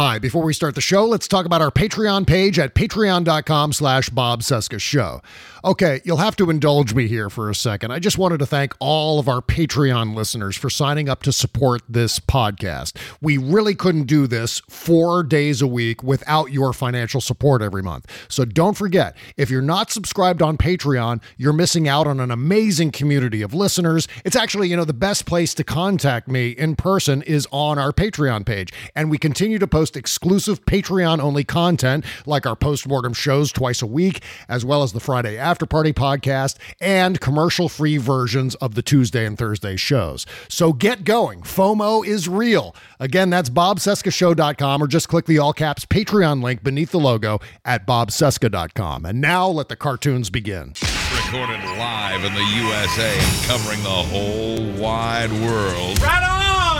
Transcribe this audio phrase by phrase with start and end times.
[0.00, 4.08] Hi, before we start the show, let's talk about our Patreon page at patreon.com slash
[4.10, 5.20] Bob Show.
[5.64, 7.90] Okay, you'll have to indulge me here for a second.
[7.90, 11.82] I just wanted to thank all of our Patreon listeners for signing up to support
[11.88, 12.96] this podcast.
[13.20, 18.06] We really couldn't do this four days a week without your financial support every month.
[18.28, 22.92] So don't forget, if you're not subscribed on Patreon, you're missing out on an amazing
[22.92, 24.06] community of listeners.
[24.24, 27.92] It's actually, you know, the best place to contact me in person is on our
[27.92, 28.72] Patreon page.
[28.94, 33.86] And we continue to post exclusive Patreon only content like our postmortem shows twice a
[33.86, 38.82] week, as well as the Friday After Party podcast and commercial free versions of the
[38.82, 40.26] Tuesday and Thursday shows.
[40.48, 41.42] So get going.
[41.42, 42.74] FOMO is real.
[43.00, 47.86] Again, that's bobcescashow.com or just click the all caps Patreon link beneath the logo at
[47.86, 49.04] bobcesca.com.
[49.04, 50.74] And now let the cartoons begin.
[51.14, 55.98] Recorded live in the USA and covering the whole wide world.
[56.00, 56.37] Right on!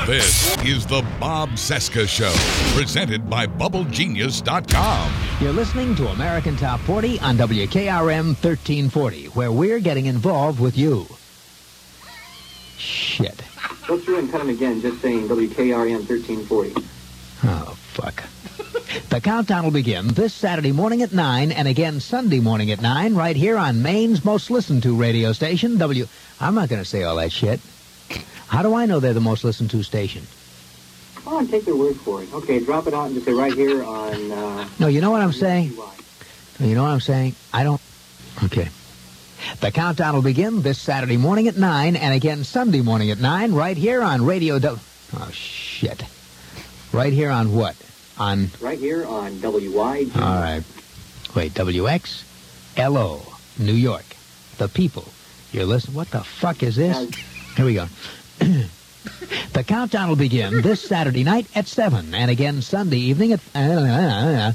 [0.08, 2.32] This is the Bob Cesca Show,
[2.74, 5.12] presented by BubbleGenius.com.
[5.38, 11.06] You're listening to American Top 40 on WKRM 1340, where we're getting involved with you.
[12.78, 13.42] Shit.
[13.86, 16.72] Go through and cut them again, just saying WKRM 1340.
[17.44, 18.24] Oh, fuck.
[19.10, 23.14] The countdown will begin this Saturday morning at 9 and again Sunday morning at 9
[23.14, 26.06] right here on Maine's most listened to radio station, W...
[26.40, 27.60] I'm not going to say all that shit.
[28.48, 30.26] How do I know they're the most listened to station?
[31.26, 32.32] Oh, and take their word for it.
[32.32, 34.32] Okay, drop it out and just say right here on...
[34.32, 35.72] Uh, no, you know what I'm saying?
[36.58, 37.34] You know what I'm saying?
[37.52, 37.80] I don't...
[38.44, 38.68] Okay.
[39.60, 43.52] The countdown will begin this Saturday morning at 9 and again Sunday morning at 9
[43.52, 44.58] right here on Radio...
[44.58, 44.80] W-
[45.14, 46.02] oh, shit.
[46.92, 47.76] Right here on what?
[48.18, 48.48] On...
[48.60, 50.16] Right here on WYG.
[50.16, 50.64] All right.
[51.36, 52.24] Wait, WX?
[52.78, 53.20] LO,
[53.58, 54.06] New York.
[54.56, 55.04] The people.
[55.52, 55.96] You're listening...
[55.96, 57.14] What the fuck is this?
[57.54, 57.86] Here we go.
[59.52, 63.40] the countdown will begin this Saturday night at 7 and again Sunday evening at...
[63.54, 64.52] Uh,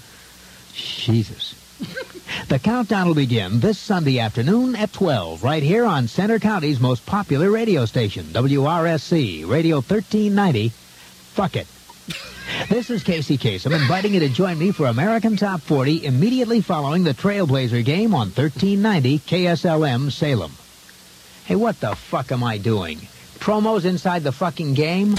[0.74, 1.56] Jesus.
[2.48, 7.06] The countdown will begin this Sunday afternoon at 12 right here on Center County's most
[7.06, 10.70] popular radio station, WRSC, Radio 1390.
[10.70, 11.68] Fuck it.
[12.70, 17.04] This is Casey Kasem inviting you to join me for American Top 40 immediately following
[17.04, 20.52] the Trailblazer game on 1390 KSLM Salem.
[21.46, 23.00] Hey, what the fuck am I doing?
[23.44, 25.16] Promos inside the fucking game?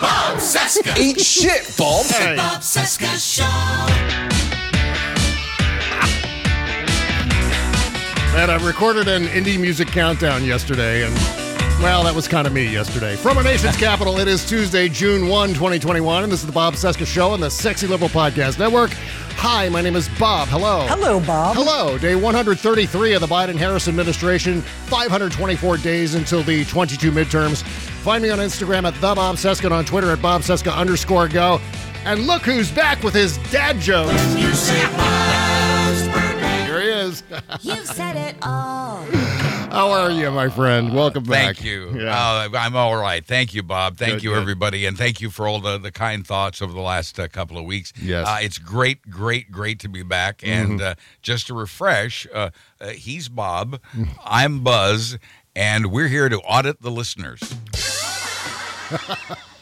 [0.00, 0.98] Bob Cesca!
[0.98, 2.04] Eat shit, Bob!
[2.06, 2.34] Hey.
[2.34, 3.44] Bob Cesca Show!
[8.32, 11.37] Man, I recorded an indie music countdown yesterday, and
[11.80, 13.16] well, that was kind of me yesterday.
[13.16, 16.74] From our nation's capital, it is Tuesday, June 1, 2021, and this is the Bob
[16.74, 18.90] Cesca Show on the Sexy Liberal Podcast Network.
[19.36, 20.48] Hi, my name is Bob.
[20.48, 20.84] Hello.
[20.88, 21.54] Hello, Bob.
[21.54, 21.96] Hello.
[21.98, 27.62] Day 133 of the Biden Harris administration, 524 days until the 22 midterms.
[27.62, 31.28] Find me on Instagram at the Bob Cesca and on Twitter at Bob Cesca underscore
[31.28, 31.60] go.
[32.04, 34.12] And look who's back with his dad jokes.
[37.08, 37.22] Is.
[37.62, 39.02] You've said it all.
[39.70, 40.94] How are you, my friend?
[40.94, 41.56] Welcome back.
[41.56, 41.98] Thank you.
[41.98, 42.16] Yeah.
[42.16, 43.24] Uh, I'm all right.
[43.24, 43.96] Thank you, Bob.
[43.96, 44.40] Thank Good, you, good.
[44.40, 44.86] everybody.
[44.86, 47.64] And thank you for all the, the kind thoughts over the last uh, couple of
[47.64, 47.92] weeks.
[48.00, 48.26] Yes.
[48.26, 50.38] Uh, it's great, great, great to be back.
[50.38, 50.72] Mm-hmm.
[50.72, 52.50] And uh, just to refresh, uh,
[52.80, 53.80] uh, he's Bob,
[54.24, 55.18] I'm Buzz,
[55.56, 57.40] and we're here to audit the listeners.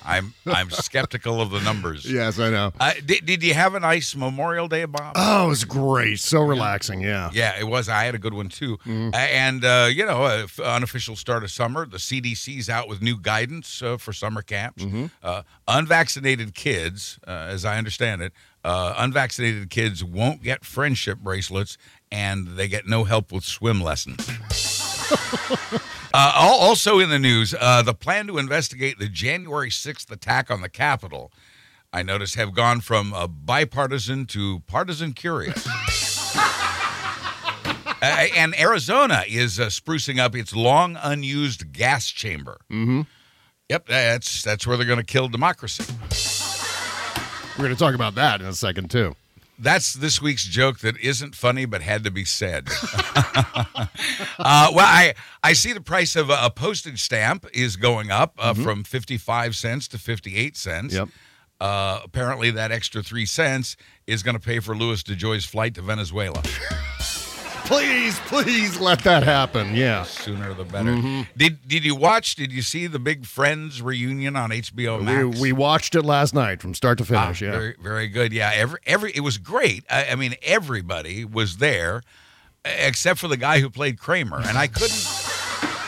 [0.06, 2.04] I'm I'm skeptical of the numbers.
[2.16, 2.72] Yes, I know.
[2.80, 5.12] Uh, did, did you have a nice Memorial Day, Bob?
[5.16, 6.18] Oh, it was great.
[6.18, 7.00] So relaxing.
[7.02, 7.30] Yeah.
[7.32, 7.90] Yeah, it was.
[7.90, 8.78] I had a good one too.
[8.86, 11.84] Uh, and uh, you know, uh, unofficial start of summer.
[11.84, 14.84] The CDC's out with new guidance uh, for summer camps.
[14.84, 15.06] Mm-hmm.
[15.22, 18.32] Uh, unvaccinated kids, uh, as I understand it,
[18.64, 21.76] uh, unvaccinated kids won't get friendship bracelets,
[22.10, 24.26] and they get no help with swim lessons.
[26.14, 30.62] Uh, also in the news, uh, the plan to investigate the January 6th attack on
[30.62, 31.30] the Capitol.
[31.92, 35.66] I notice, have gone from uh, bipartisan to partisan curious.
[38.02, 42.58] And Arizona is uh, sprucing up its long unused gas chamber.
[42.70, 43.02] Mm-hmm.
[43.68, 45.84] Yep, that's that's where they're going to kill democracy.
[47.58, 49.16] We're going to talk about that in a second, too.
[49.58, 52.68] That's this week's joke that isn't funny but had to be said.
[52.94, 53.86] uh,
[54.38, 58.54] well, I I see the price of a, a postage stamp is going up uh,
[58.54, 60.94] from fifty five cents to fifty eight cents.
[60.94, 61.08] Yep.
[61.58, 63.76] Uh, apparently, that extra three cents
[64.06, 66.42] is going to pay for Louis DeJoy's flight to Venezuela.
[67.66, 69.74] Please, please let that happen.
[69.74, 70.04] Yeah.
[70.04, 70.94] Sooner the better.
[71.36, 72.36] Did Did you watch?
[72.36, 75.40] Did you see the big Friends reunion on HBO We, Max?
[75.40, 77.42] we watched it last night from start to Ah, finish.
[77.42, 77.50] yeah.
[77.50, 78.32] Very, very good.
[78.32, 79.84] Yeah, every every it was great.
[79.90, 82.02] I, I mean, everybody was there,
[82.64, 85.25] except for the guy who played Kramer, and I couldn't.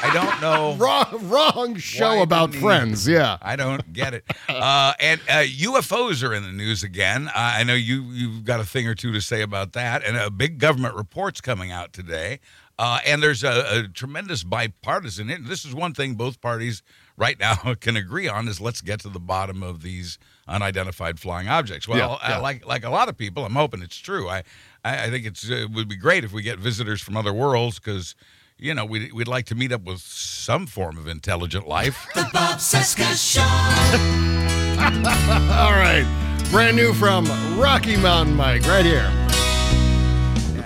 [0.03, 0.75] I don't know.
[0.77, 3.07] Wrong, wrong show about didn't friends.
[3.09, 3.39] Yeah.
[3.43, 4.25] I don't get it.
[4.49, 7.29] Uh, and uh, UFOs are in the news again.
[7.29, 10.17] Uh, I know you you've got a thing or two to say about that, and
[10.17, 12.41] a big government report's coming out today.
[12.79, 15.31] Uh, and there's a, a tremendous bipartisan.
[15.31, 16.83] And this is one thing both parties
[17.17, 20.19] right now can agree on: is let's get to the bottom of these
[20.49, 21.87] unidentified flying objects.
[21.87, 22.39] Well, Yeah, yeah.
[22.39, 24.29] Uh, like like a lot of people, I'm hoping it's true.
[24.29, 24.43] I
[24.85, 27.33] I, I think it's uh, it would be great if we get visitors from other
[27.33, 28.15] worlds because.
[28.61, 32.09] You know, we'd, we'd like to meet up with some form of intelligent life.
[32.17, 33.41] The Bob Cesca Show.
[35.55, 36.05] All right.
[36.51, 37.25] Brand new from
[37.57, 39.13] Rocky Mountain Mike, right here.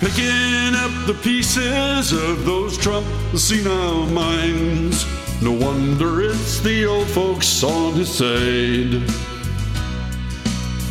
[0.00, 3.06] Picking up the pieces of those Trump
[3.36, 5.04] senile minds.
[5.42, 9.06] No wonder it's the old folks on his side.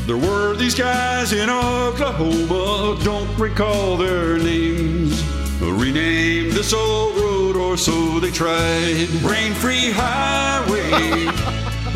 [0.06, 5.41] There were these guys in Oklahoma, don't recall their names.
[5.62, 9.08] Renamed this old road, or so they tried.
[9.22, 11.26] Rain free highway.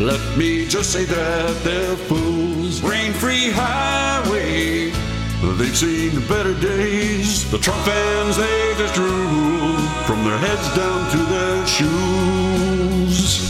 [0.00, 2.80] Let me just say that they're fools.
[2.82, 4.90] Rain free highway.
[5.58, 7.50] They've seen better days.
[7.50, 9.76] The Trump fans, they just drool
[10.06, 13.40] from their heads down to their shoes.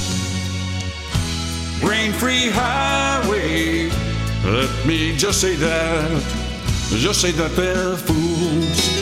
[1.83, 3.91] Rain free highway.
[4.45, 6.11] Let me just say that.
[6.89, 8.96] Just say that they're fools.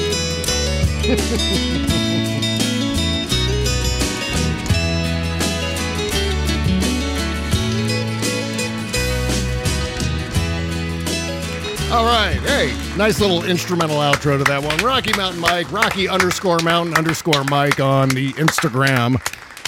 [1.05, 1.11] All
[12.07, 12.41] right.
[12.47, 14.79] Hey, nice little instrumental outro to that one.
[14.79, 19.21] Rocky Mountain Mike, Rocky underscore mountain underscore Mike on the Instagram.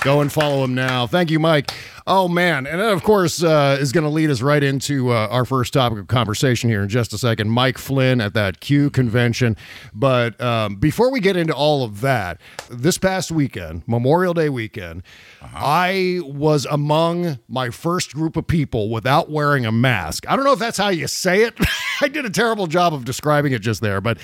[0.02, 1.06] Go and follow him now.
[1.06, 1.70] Thank you, Mike.
[2.08, 2.68] Oh, man.
[2.68, 5.72] And that, of course, uh, is going to lead us right into uh, our first
[5.72, 7.50] topic of conversation here in just a second.
[7.50, 9.56] Mike Flynn at that Q convention.
[9.92, 15.02] But um, before we get into all of that, this past weekend, Memorial Day weekend,
[15.42, 20.28] I was among my first group of people without wearing a mask.
[20.28, 21.54] I don't know if that's how you say it.
[22.00, 24.18] I did a terrible job of describing it just there, but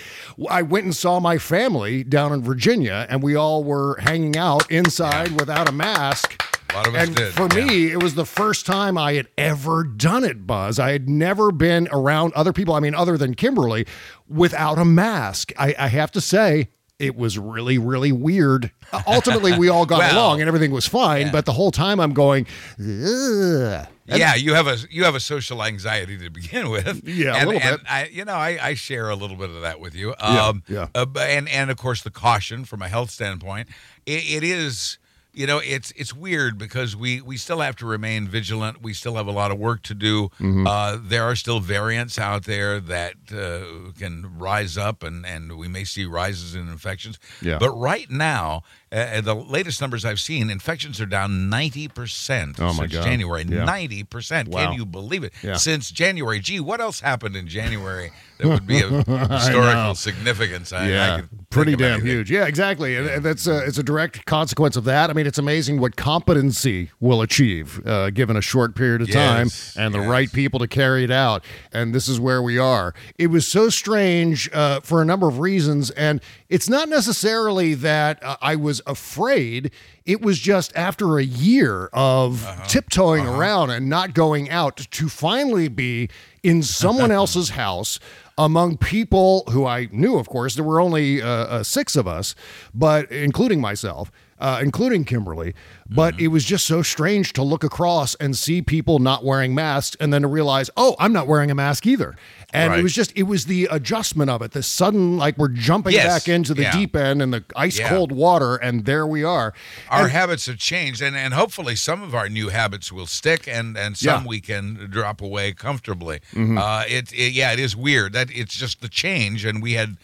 [0.49, 4.71] I went and saw my family down in Virginia, and we all were hanging out
[4.71, 6.42] inside without a mask.
[6.73, 7.65] A lot of us and did, for yeah.
[7.67, 10.79] me, it was the first time I had ever done it, Buzz.
[10.79, 13.87] I had never been around other people, I mean, other than Kimberly,
[14.29, 15.53] without a mask.
[15.59, 18.71] I, I have to say, it was really, really weird.
[19.07, 21.33] Ultimately, we all got Well, along and everything was fine, yeah.
[21.33, 22.47] but the whole time I'm going,
[22.79, 23.87] Ugh.
[24.07, 27.07] yeah, you have a you have a social anxiety to begin with.
[27.07, 27.91] Yeah, a little and bit.
[27.91, 30.15] I, you know, I, I share a little bit of that with you.
[30.21, 30.87] Yeah, Um, yeah.
[30.95, 33.69] uh, and and of course the caution from a health standpoint.
[34.07, 34.99] It, it is,
[35.35, 38.83] you know, it's it's weird because we we still have to remain vigilant.
[38.83, 40.29] We still have a lot of work to do.
[40.39, 40.67] Mm-hmm.
[40.67, 45.69] Uh, there are still variants out there that uh, can rise up, and and we
[45.69, 47.19] may see rises in infections.
[47.41, 47.59] Yeah.
[47.59, 48.63] But right now,
[48.93, 53.05] uh, the latest numbers I've seen, infections are down ninety percent Oh, my since God.
[53.05, 53.45] January.
[53.49, 53.65] Yeah.
[53.65, 54.49] Ninety percent.
[54.49, 54.67] Wow.
[54.67, 55.33] Can you believe it?
[55.43, 55.57] Yeah.
[55.57, 56.41] Since January.
[56.41, 60.73] Gee, what else happened in January that would be of historical significance?
[60.73, 62.07] I, I yeah, think pretty damn anything.
[62.11, 62.31] huge.
[62.31, 62.97] Yeah, exactly.
[62.97, 65.11] And and that's a, it's a direct consequence of that.
[65.11, 69.47] I mean, it's amazing what competency will achieve uh, given a short period of time
[69.47, 71.45] Yes, and the right people to carry it out.
[71.73, 72.95] And this is where we are.
[73.19, 78.23] It was so strange uh, for a number of reasons, and it's not necessarily that
[78.23, 79.71] uh, I was afraid.
[80.05, 82.65] It was just after a year of Uh-huh.
[82.67, 86.09] tiptoeing around and not going out to finally be
[86.43, 87.99] in someone else's house
[88.39, 90.55] among people who I knew, of course.
[90.55, 92.35] There were only uh, uh, six of us,
[92.75, 94.11] but including myself.
[94.43, 95.55] Uh, including Kimberly.
[95.89, 96.25] But Mm-hmm.
[96.25, 100.13] it was just so strange to look across and see people not wearing masks, and
[100.13, 102.17] then to realize, oh, I'm not wearing a mask either.
[102.55, 105.93] And it was just, it was the adjustment of it, the sudden, like we're jumping
[105.95, 106.07] Yes.
[106.07, 106.73] back into the Yeah.
[106.73, 107.89] deep end and the ice Yeah.
[107.91, 109.53] cold water, and there we are.
[109.91, 113.47] Our And- habits have changed, and, and hopefully some of our new habits will stick,
[113.47, 114.29] and, and some Yeah.
[114.29, 116.21] we can drop away comfortably.
[116.35, 116.59] Mhm.
[116.59, 119.97] Uh, it, it yeah, it is weird that it's just the change, and we had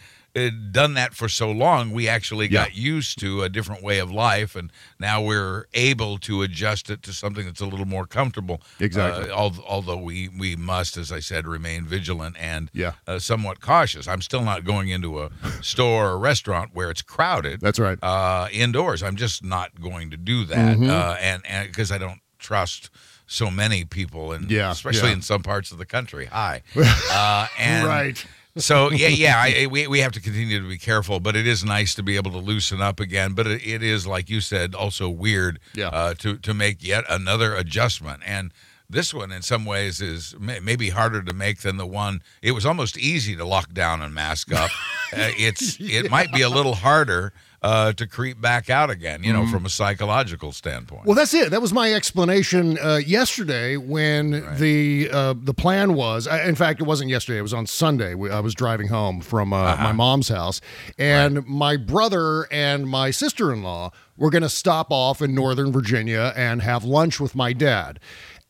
[0.71, 4.55] done that for so long, we actually got used to a different way of life,
[4.55, 8.61] and now we're able to adjust it to something that's a little more comfortable.
[8.79, 9.29] Exactly.
[9.29, 12.93] Uh, al- although we we must, as I said, remain vigilant and Yeah.
[13.07, 14.07] uh, somewhat cautious.
[14.07, 15.29] I'm still not going into a
[15.61, 17.61] store or restaurant where it's crowded.
[17.61, 17.97] That's right.
[18.03, 20.89] Uh, indoors, I'm just not going to do that, Mhm.
[20.89, 22.89] uh, and and because I don't trust
[23.31, 25.15] so many people, and Yeah, especially yeah.
[25.15, 26.25] in some parts of the country.
[26.31, 26.63] Hi,
[27.11, 28.25] uh, and Right.
[28.59, 31.63] So yeah, yeah, I, we we have to continue to be careful, but it is
[31.63, 33.33] nice to be able to loosen up again.
[33.33, 35.87] But it, it is, like you said, also weird Yeah.
[35.89, 38.21] uh, to to make yet another adjustment.
[38.25, 38.53] And
[38.89, 42.21] this one, in some ways, is may, maybe harder to make than the one.
[42.41, 44.71] It was almost easy to lock down and mask up.
[45.13, 49.23] uh, it's it might be a little harder uh, to creep back out again.
[49.23, 49.51] You know, Mhm.
[49.51, 51.05] from a psychological standpoint.
[51.05, 51.51] Well, that's it.
[51.51, 56.27] That was my explanation uh, yesterday when the uh, the plan was.
[56.27, 57.39] I, in fact, it wasn't yesterday.
[57.39, 58.13] It was on Sunday.
[58.15, 59.83] We, I was driving home from uh, Uh-huh.
[59.83, 60.61] my mom's house,
[60.97, 65.71] and my brother and my sister in law were going to stop off in Northern
[65.71, 67.99] Virginia and have lunch with my dad.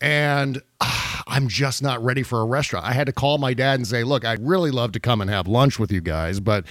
[0.01, 2.85] And ah, I'm just not ready for a restaurant.
[2.85, 5.29] I had to call my dad and say, "Look, I'd really love to come and
[5.29, 6.63] have lunch with you guys, but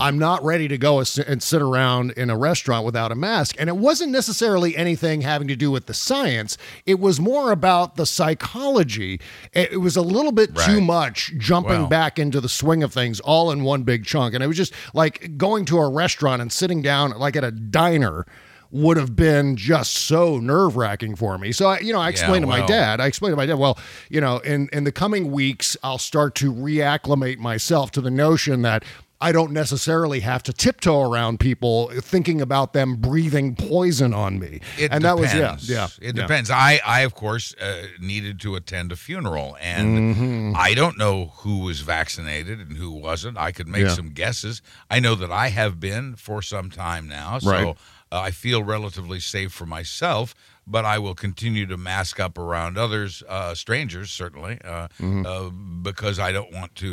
[0.00, 3.54] I'm not ready to go and and sit around in a restaurant without a mask."
[3.58, 6.58] And it wasn't necessarily anything having to do with the science.
[6.84, 9.20] It was more about the psychology.
[9.52, 11.86] It was a little bit too much jumping Well.
[11.86, 14.34] back into the swing of things all in one big chunk.
[14.34, 17.52] And it was just like going to a restaurant and sitting down like at a
[17.52, 18.26] diner
[18.72, 21.52] would have been just so nerve wracking for me.
[21.52, 23.78] So I, you know, I explained to my dad, I explained to my dad, well,
[24.08, 28.62] you know, in, in the coming weeks, I'll start to reacclimate myself to the notion
[28.62, 28.82] that
[29.20, 34.60] I don't necessarily have to tiptoe around people thinking about them breathing poison on me.
[34.78, 35.04] It and depends.
[35.04, 35.88] that was, yeah, yeah.
[36.08, 36.22] It yeah.
[36.22, 36.50] depends.
[36.50, 40.56] I, I of course, uh, needed to attend a funeral, and Mhm.
[40.56, 43.38] I don't know who was vaccinated and who wasn't.
[43.38, 43.94] I could make Yeah.
[43.94, 44.60] some guesses.
[44.90, 47.76] I know that I have been for some time now, so Right.
[48.12, 50.34] Uh, I feel relatively safe for myself.
[50.64, 55.26] But I will continue to mask up around others, uh, strangers certainly, uh, Mhm.
[55.26, 55.50] uh,
[55.82, 56.92] because I don't want to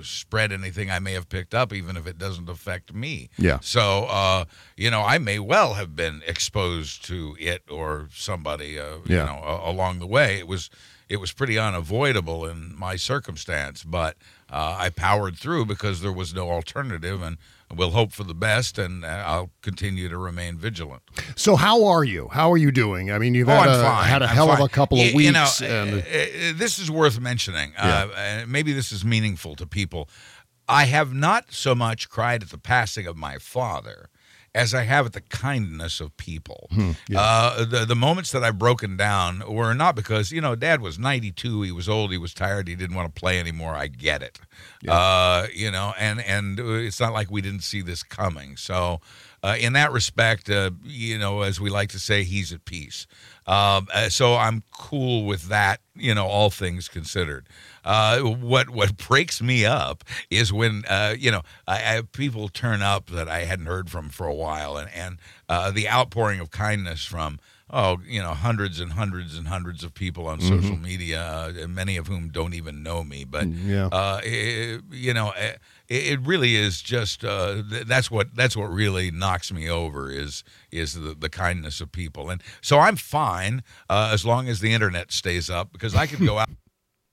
[0.00, 3.30] uh, spread anything I may have picked up, even if it doesn't affect me.
[3.38, 3.60] Yeah.
[3.62, 4.44] So, uh,
[4.76, 9.40] you know, I may well have been exposed to it or somebody, uh, you know,
[9.42, 10.38] a- along the way.
[10.38, 10.68] It was
[11.08, 14.16] it was pretty unavoidable in my circumstance, but
[14.50, 17.38] uh, I powered through because there was no alternative, and
[17.74, 21.02] we'll hope for the best, and uh, I'll continue to remain vigilant.
[21.36, 22.28] So how are you?
[22.32, 23.10] How are you doing?
[23.10, 24.08] I mean, you've Oh, had, a, fine.
[24.08, 25.24] had a I'm hell of a couple of weeks.
[25.26, 27.72] You know, and, uh, uh, this is worth mentioning.
[27.78, 30.08] Uh, uh, maybe this is meaningful to people.
[30.68, 34.08] I have not so much cried at the passing of my father
[34.56, 36.68] as I have at the kindness of people.
[36.72, 37.20] Hmm, yeah.
[37.20, 40.98] Uh, the the moments that I've broken down were not because you know Dad was
[40.98, 43.74] 92, he was old, he was tired, he didn't want to play anymore.
[43.74, 44.40] I get it,
[44.88, 48.56] uh, you know, and and it's not like we didn't see this coming.
[48.56, 49.00] So.
[49.46, 53.06] Uh, in that respect, uh, you know, as we like to say, he's at peace.
[53.46, 55.80] Um, uh, so I'm cool with that.
[55.94, 57.46] You know, all things considered.
[57.84, 62.82] Uh, what what breaks me up is when uh, you know I, I, people turn
[62.82, 66.50] up that I hadn't heard from for a while, and and uh, the outpouring of
[66.50, 67.38] kindness from
[67.70, 70.56] oh you know hundreds and hundreds and hundreds of people on Mm-hmm.
[70.56, 73.86] social media, uh, many of whom don't even know me, but Yeah.
[73.92, 75.32] uh, it, you know.
[75.36, 80.10] It, it really is just uh, th- that's what that's what really knocks me over
[80.10, 84.60] is is the, the kindness of people and so I'm fine uh, as long as
[84.60, 86.48] the internet stays up because I could go out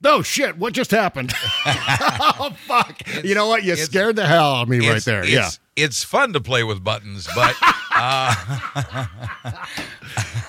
[0.05, 0.57] oh shit!
[0.57, 1.31] What just happened?
[1.65, 3.01] oh fuck!
[3.23, 3.63] you know what?
[3.63, 5.21] You scared the hell out of me right there.
[5.23, 5.49] it's, yeah.
[5.77, 7.55] it's fun to play with buttons, but
[7.95, 8.35] uh,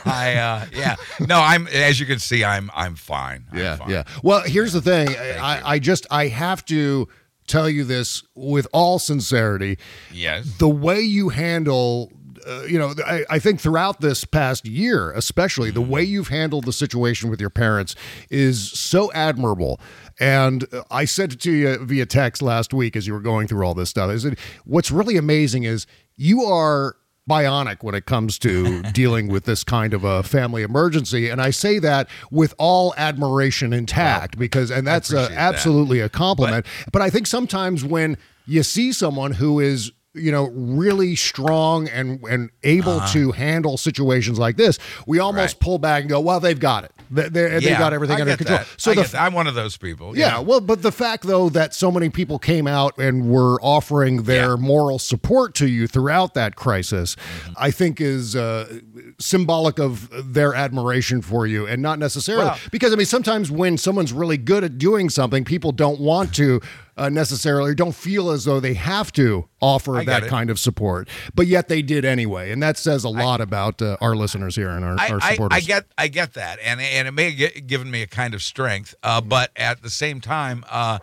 [0.06, 3.46] I uh, yeah no I'm as you can see I'm I'm fine.
[3.52, 3.90] I'm Yeah, fine.
[3.90, 4.04] yeah.
[4.22, 5.08] Well, here's the thing.
[5.10, 7.08] I, I just I have to
[7.46, 9.78] tell you this with all sincerity.
[10.12, 10.58] Yes.
[10.58, 12.10] The way you handle
[12.46, 16.66] uh, you know, I, I think throughout this past year, especially the way you've handled
[16.66, 17.94] the situation with your parents
[18.30, 19.80] is so admirable.
[20.20, 23.66] And I sent it to you via text last week as you were going through
[23.66, 24.10] all this stuff.
[24.10, 25.86] I said, what's really amazing is
[26.16, 26.96] you are
[27.28, 31.50] bionic when it comes to dealing with this kind of a family emergency and i
[31.50, 35.54] say that with all admiration intact because and that's uh, appreciate that.
[35.54, 40.48] absolutely a compliment but, i think sometimes when you see someone who is you know,
[40.54, 43.12] really strong and and able Uh-huh.
[43.12, 45.60] to handle situations like this, we almost Right.
[45.60, 46.92] pull back and go, well, they've got it.
[47.10, 48.58] They, they, Yeah, got everything I under control.
[48.58, 48.66] that.
[48.76, 49.20] So the.
[49.20, 50.14] I'm one of those people.
[50.16, 53.60] you yeah, well, but the fact though that so many people came out and were
[53.60, 54.56] offering their Yeah.
[54.56, 57.52] moral support to you throughout that crisis, Mm-hmm.
[57.56, 58.80] I think is uh,
[59.18, 63.76] symbolic of their admiration for you, and not necessarily Well- because I mean sometimes when
[63.78, 66.60] someone's really good at doing something, people don't want to.
[66.96, 71.08] Uh, necessarily don't feel as though they have to offer I that kind of support,
[71.34, 74.68] but yet they did anyway, and that says a lot about uh, our listeners here
[74.70, 75.56] and our, I, our supporters.
[75.56, 78.42] I get I get that, and and it may have given me a kind of
[78.44, 81.00] strength, uh, but at the same time, uh,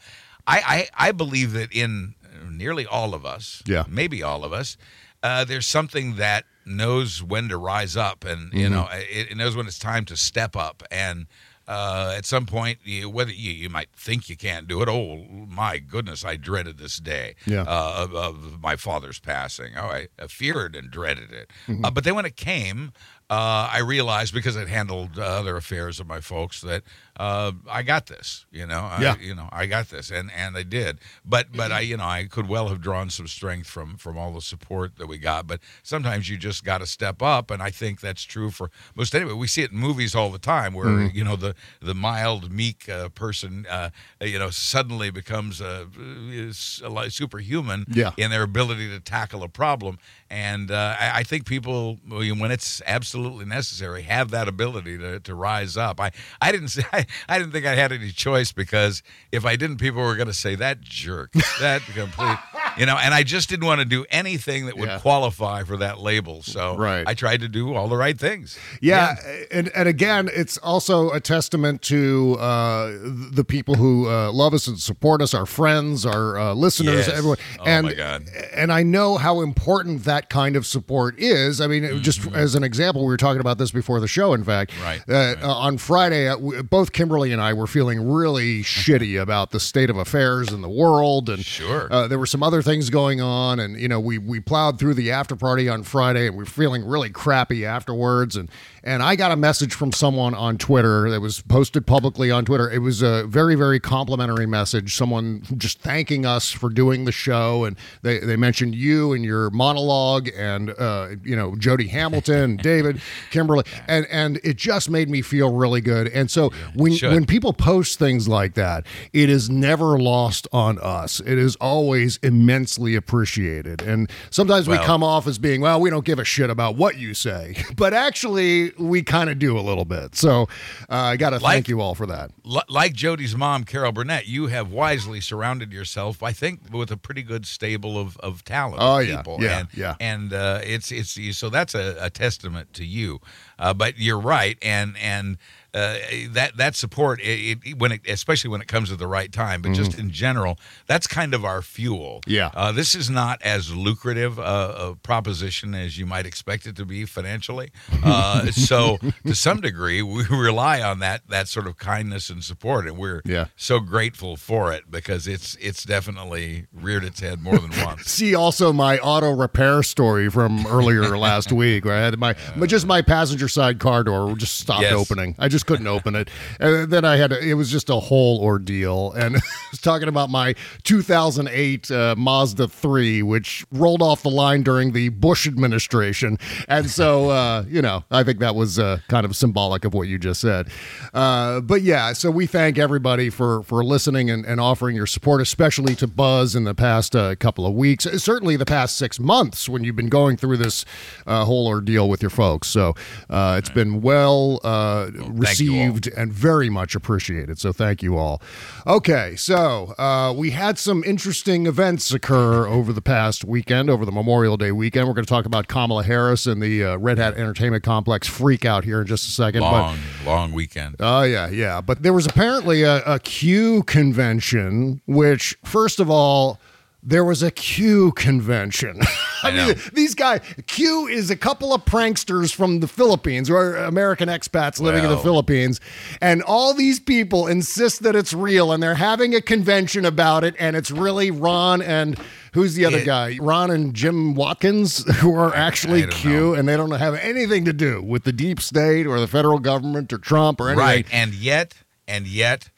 [0.48, 2.16] I, I I believe that in
[2.50, 3.84] nearly all of us, Yeah.
[3.90, 4.78] maybe all of us,
[5.24, 8.74] uh, there's something that knows when to rise up, and you Mm-hmm.
[8.74, 11.28] know it, it knows when it's time to step up, and.
[11.72, 15.24] Uh, at some point, you, whether you, you might think you can't do it, oh
[15.48, 17.62] my goodness, I dreaded this day Yeah.
[17.62, 19.72] uh, of, of my father's passing.
[19.78, 21.50] Oh, I, I feared and dreaded it.
[21.68, 21.86] Mm-hmm.
[21.86, 22.92] Uh, but then when it came,
[23.30, 26.84] uh, I realized because it handled uh, other affairs of my folks that
[27.18, 28.46] uh, I got this.
[28.52, 29.16] You know, I, Yeah.
[29.20, 31.00] you know, I got this, and and I did.
[31.26, 34.34] But but I you know I could well have drawn some strength from from all
[34.34, 35.48] the support that we got.
[35.48, 39.14] But sometimes you just got to step up, and I think that's true for most
[39.16, 39.38] anybody.
[39.38, 41.16] We see it in movies all the time where Mm-hmm.
[41.18, 43.90] you know the the mild meek uh, person uh,
[44.22, 48.12] you know suddenly becomes is a superhuman Yeah.
[48.18, 49.98] in their ability to tackle a problem.
[50.30, 55.36] And uh, I, I think people, when it's absolutely necessary, have that ability to, to
[55.36, 56.00] rise up.
[56.00, 59.56] I, I didn't say I, I didn't think I had any choice because if I
[59.56, 62.38] didn't, people were going to say that jerk, that complete,
[62.78, 62.98] you know.
[62.98, 65.00] And I just didn't want to do anything that would Yeah.
[65.00, 66.42] qualify for that label.
[66.44, 67.08] So Right.
[67.08, 68.58] I tried to do all the right things.
[68.82, 69.16] Yeah,
[69.52, 72.92] and and again, it's also a testament to uh,
[73.32, 77.10] the people who uh, love us and support us, our friends, our uh, listeners, Yes.
[77.10, 77.38] everyone.
[77.60, 78.26] Oh, and my God.
[78.54, 81.62] and I know how important that kind of support is.
[81.62, 84.34] I mean, it- just as an example, we were talking about this before the show.
[84.34, 84.84] In fact, Mm-hmm.
[84.84, 85.44] Right, Uh, right.
[85.44, 89.60] uh, on Friday, uh, we, both Kimberly and I were feeling really shitty about the
[89.60, 91.88] state of affairs in the world, and Sure.
[91.92, 94.94] uh, there were some other things going on, and you know, we we plowed through
[94.96, 98.50] the after party on Friday, and we are feeling really crappy afterwards, and
[98.84, 102.70] and I got a message from someone on Twitter that was posted publicly on Twitter.
[102.70, 107.64] It was a very very complimentary message, someone just thanking us for doing the show,
[107.66, 113.02] and they they mentioned you and your monologue, and uh, you know Jody Hamilton, David,
[113.30, 116.08] Kimberly, and and it just made me feel really good.
[116.08, 116.52] And so
[116.82, 117.12] when should.
[117.14, 121.20] when people post things like that, it is never lost on us.
[121.20, 123.82] It is always immensely appreciated.
[123.82, 126.98] And sometimes we come off as being, well, we don't give a shit about what
[126.98, 130.16] you say, but actually, we kind of do a little bit.
[130.16, 130.44] So
[130.90, 132.32] uh, I got to Like- thank you all for that.
[132.44, 136.98] Li- like Jody's mom, Carol Burnett, you have wisely surrounded yourself, I think, with a
[136.98, 138.78] pretty good stable of, of talent.
[138.82, 139.38] Oh, yeah, people.
[139.40, 139.96] yeah, and, yeah.
[140.00, 143.20] And uh, it's it's so that's a, a testament to you.
[143.60, 145.38] Uh, but you're right, and and
[145.74, 145.98] uh,
[146.30, 149.62] that that support, it, it, when it, especially when it comes at the right time,
[149.62, 150.58] but just in general,
[150.88, 152.20] that's kind of our fuel.
[152.26, 152.32] Mm-hmm.
[152.32, 152.50] Yeah.
[152.54, 156.86] Uh, this is not as lucrative uh, a proposition as you might expect it to
[156.86, 157.72] be financially.
[158.04, 162.86] Uh, so to some degree, we rely on that that sort of kindness and support,
[162.88, 163.46] and we're Yeah.
[163.56, 168.06] so grateful for it because it's it's definitely reared its head more than once.
[168.12, 172.66] See also my auto repair story from earlier last week where I had my, my
[172.66, 174.94] just my passenger side car door just stopped Yes.
[174.94, 175.36] opening.
[175.40, 176.30] I just couldn't open it.
[176.60, 179.12] And then I had to, it was just a whole ordeal.
[179.14, 184.64] And I was talking about my 2008 uh, Mazda 3 which rolled off the line
[184.64, 186.38] during the Bush administration.
[186.68, 190.08] And so uh, you know, I think that was uh, kind of symbolic of what
[190.08, 190.70] you just said.
[191.14, 195.42] Uh, but yeah, so we thank everybody for for listening and, and offering your support,
[195.42, 199.68] especially to Buzz in the past uh, couple of weeks, certainly the past six months
[199.70, 200.86] when you've been going through this
[201.26, 202.68] uh, whole ordeal with your folks.
[202.68, 202.96] So
[203.30, 205.51] uh, it's been well uh, you all.
[205.52, 207.60] Received and very much appreciated.
[207.60, 208.42] So thank you all.
[208.88, 214.12] Okay, so uh, we had some interesting events occur over the past weekend, over the
[214.12, 215.08] Memorial Day weekend.
[215.08, 218.66] We're going to talk about Kamala Harris and the uh, Red Hat Entertainment Complex freak
[218.66, 219.62] out here in just a second.
[219.62, 220.96] but- Long, long weekend.
[221.00, 221.82] Oh yeah, yeah.
[221.82, 226.60] But there was apparently a, a Q convention, which first of all,
[227.04, 229.00] there was a Q convention.
[229.44, 234.30] I, mean, these guys, Q is a couple of pranksters from the Philippines, or American
[234.30, 235.80] expats living in the Philippines,
[236.22, 240.56] and all these people insist that it's real, and they're having a convention about it,
[240.60, 242.20] and it's really Ron and.
[242.54, 243.38] Who's the other It- guy?
[243.40, 246.54] Ron and Jim Watkins, who are actually Q, know.
[246.56, 250.12] and they don't have anything to do with the deep state or the federal government
[250.12, 250.78] or Trump or anything.
[250.86, 251.76] Right, and yet,
[252.10, 252.70] and yet,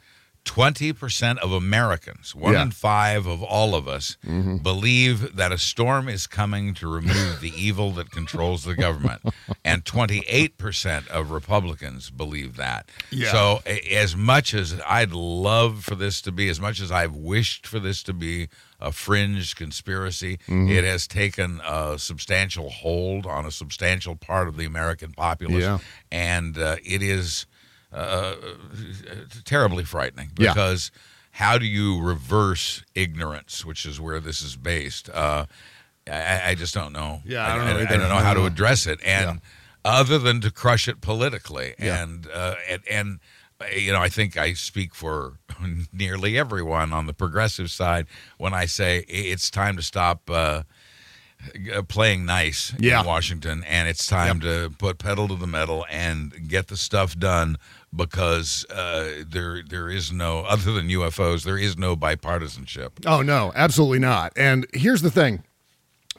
[0.46, 2.64] 20% of Americans, one Yeah.
[2.64, 4.58] in five of all of us, Mm-hmm.
[4.58, 9.22] believe that a storm is coming to remove the evil that controls the government.
[9.64, 12.90] And 28% of Republicans believe that.
[13.10, 13.32] Yeah.
[13.32, 17.66] So, as much as I'd love for this to be, as much as I've wished
[17.66, 20.70] for this to be a fringe conspiracy, Mm-hmm.
[20.70, 25.64] it has taken a substantial hold on a substantial part of the American populace.
[25.64, 25.78] Yeah.
[26.12, 27.46] And uh, it is
[27.94, 28.36] uh,
[29.46, 30.54] terribly frightening Yeah.
[30.54, 30.92] because
[31.32, 35.10] how do you reverse ignorance, which is where this is based?
[35.10, 35.46] Uh,
[36.08, 37.22] I, I just don't know.
[37.26, 37.98] Yeah, I don't know I, either.
[37.98, 39.42] don't know how to address it, and
[39.86, 42.04] other than to crush it politically, Yeah.
[42.04, 42.82] and uh, and.
[42.90, 43.20] and
[43.62, 45.38] uh, you know, I think I speak for
[45.94, 48.08] nearly everyone on the progressive side
[48.40, 50.64] when I say it's time to stop uh,
[51.74, 53.02] uh, playing nice Yeah.
[53.02, 57.16] in Washington, and it's time to put pedal to the metal and get the stuff
[57.18, 57.58] done
[57.96, 62.92] because uh, there there is no other than UFOs, there is no bipartisanship.
[63.06, 64.34] Oh no, absolutely not.
[64.36, 65.44] And here's the thing.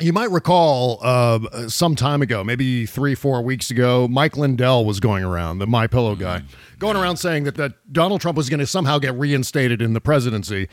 [0.00, 4.98] You might recall uh, some time ago, maybe three, four weeks ago, Mike Lindell was
[4.98, 6.78] going around, the My Pillow guy, Mm-hmm.
[6.80, 10.00] going around saying that, that Donald Trump was going to somehow get reinstated in the
[10.00, 10.68] presidency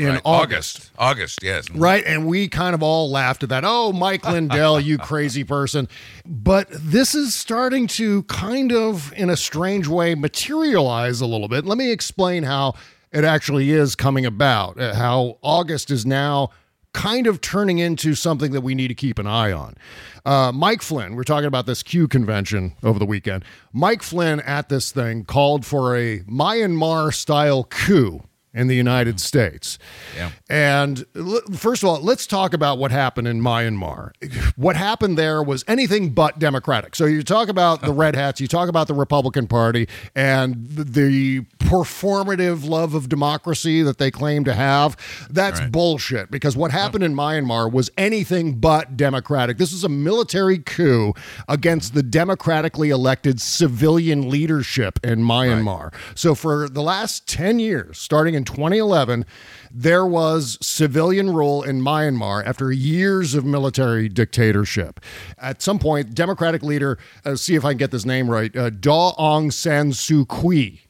[0.00, 0.22] in Right.
[0.24, 0.90] August.
[0.98, 1.70] August, yes.
[1.70, 2.02] Right.
[2.06, 3.64] And we kind of all laughed at that.
[3.64, 5.88] Oh, Mike Lindell, you crazy person.
[6.26, 11.64] But this is starting to kind of, in a strange way, materialize a little bit.
[11.64, 12.74] Let me explain how
[13.12, 16.50] it actually is coming about, uh, how August is now
[16.92, 19.76] kind of turning into something that we need to keep an eye on.
[20.24, 23.44] Uh, Mike Flynn, we're talking about this Q convention over the weekend.
[23.72, 29.20] Mike Flynn at this thing called for a Myanmar style coup in the United mm.
[29.20, 29.78] States.
[30.16, 30.30] Yeah.
[30.48, 34.12] And l- first of all, let's talk about what happened in Myanmar.
[34.56, 36.94] What happened there was anything but democratic.
[36.96, 41.46] So you talk about the Red Hats, you talk about the Republican Party, and the
[41.70, 44.96] performative love of democracy that they claim to have.
[45.30, 45.70] That's Right.
[45.70, 49.56] bullshit because what happened in Myanmar was anything but democratic.
[49.56, 51.12] This is a military coup
[51.48, 55.92] against the democratically elected civilian leadership in Myanmar.
[56.16, 59.24] So for the last 10 years, starting in 2011,
[59.72, 64.98] there was civilian rule in Myanmar after years of military dictatorship.
[65.38, 68.70] At some point, Democratic leader, uh, see if I can get this name right, uh,
[68.70, 70.80] Daw Aung San Suu Kyi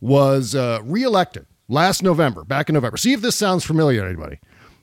[0.00, 2.96] was uh, reelected last November, back in November.
[2.96, 4.40] See if this sounds familiar to anybody.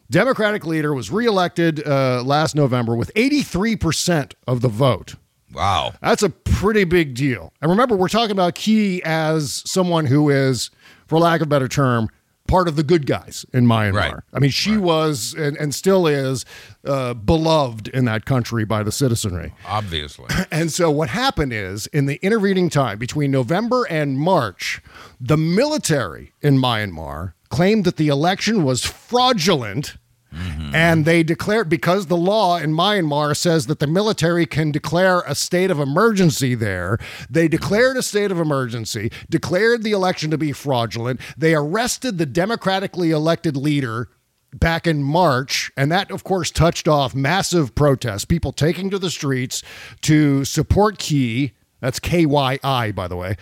[0.09, 5.15] Democratic leader was reelected uh, last November with 83% of the vote.
[5.51, 5.93] Wow.
[6.01, 7.53] That's a pretty big deal.
[7.61, 10.69] And remember, we're talking about Key as someone who is,
[11.07, 12.09] for lack of a better term,
[12.47, 13.93] part of the good guys in Myanmar.
[13.93, 14.23] Right.
[14.33, 16.45] I mean, she was and, and still is
[16.85, 19.53] uh, beloved in that country by the citizenry.
[19.67, 20.27] Obviously.
[20.51, 24.81] And so what happened is in the intervening time between November and March,
[25.19, 29.97] the military in Myanmar claimed that the election was fraudulent.
[30.33, 30.75] Mm-hmm.
[30.75, 35.35] And they declared because the law in Myanmar says that the military can declare a
[35.35, 36.97] state of emergency there.
[37.29, 41.21] They declared a state of emergency, declared the election to be fraudulent.
[41.37, 44.09] They arrested the democratically elected leader
[44.53, 49.09] back in March, and that, of course, touched off massive protests, people taking to the
[49.09, 49.63] streets
[50.01, 51.53] to support Key.
[51.81, 53.35] That's KYI, by the way.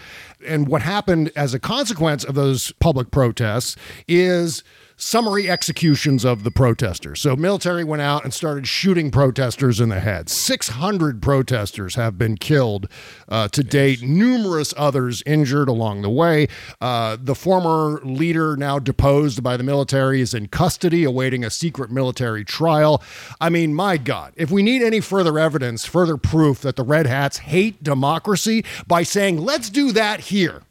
[0.46, 3.76] And what happened as a consequence of those public protests
[4.08, 4.64] is
[4.96, 7.22] summary executions of the protesters.
[7.22, 10.30] So military went out and started shooting protesters in the head.
[10.30, 12.88] 600 protesters have been killed
[13.28, 16.48] uh, to date, numerous others injured along the way.
[16.82, 21.92] Uh, the former leader, now deposed by the military, is in custody awaiting a secret
[21.92, 23.02] military trial.
[23.40, 27.08] I mean, my God, if we need any further evidence, further proof that the Red
[27.08, 30.64] Hats hate democracy by saying, let's do that here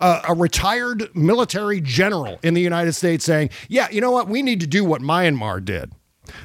[0.00, 4.28] uh, a retired military general in the United States saying, yeah, you know what?
[4.28, 5.92] We need to do what Myanmar did.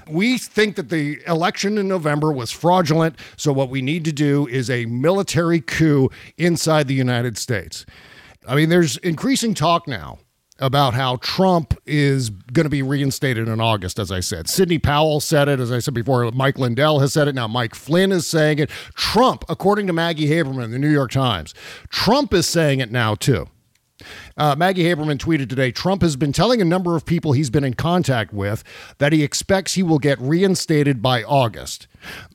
[0.10, 3.18] We think that the election in November was fraudulent.
[3.38, 7.86] So, what we need to do is a military coup inside the United States.
[8.46, 10.20] I mean, there's increasing talk now
[10.60, 14.50] about how Trump is going to be reinstated in August, as I said.
[14.50, 16.30] Sidney Powell said it, as I said before.
[16.32, 17.36] Mike Lindell has said it.
[17.36, 18.70] Now Mike Flynn is saying it.
[18.96, 21.54] Trump, according to Maggie Haberman the New York Times,
[21.90, 23.48] Trump is saying it now too.
[24.40, 27.66] Uh, Maggie Haberman tweeted today Trump has been telling a number of people he's been
[27.66, 28.64] in contact with
[28.98, 31.88] that he expects he will get reinstated by August.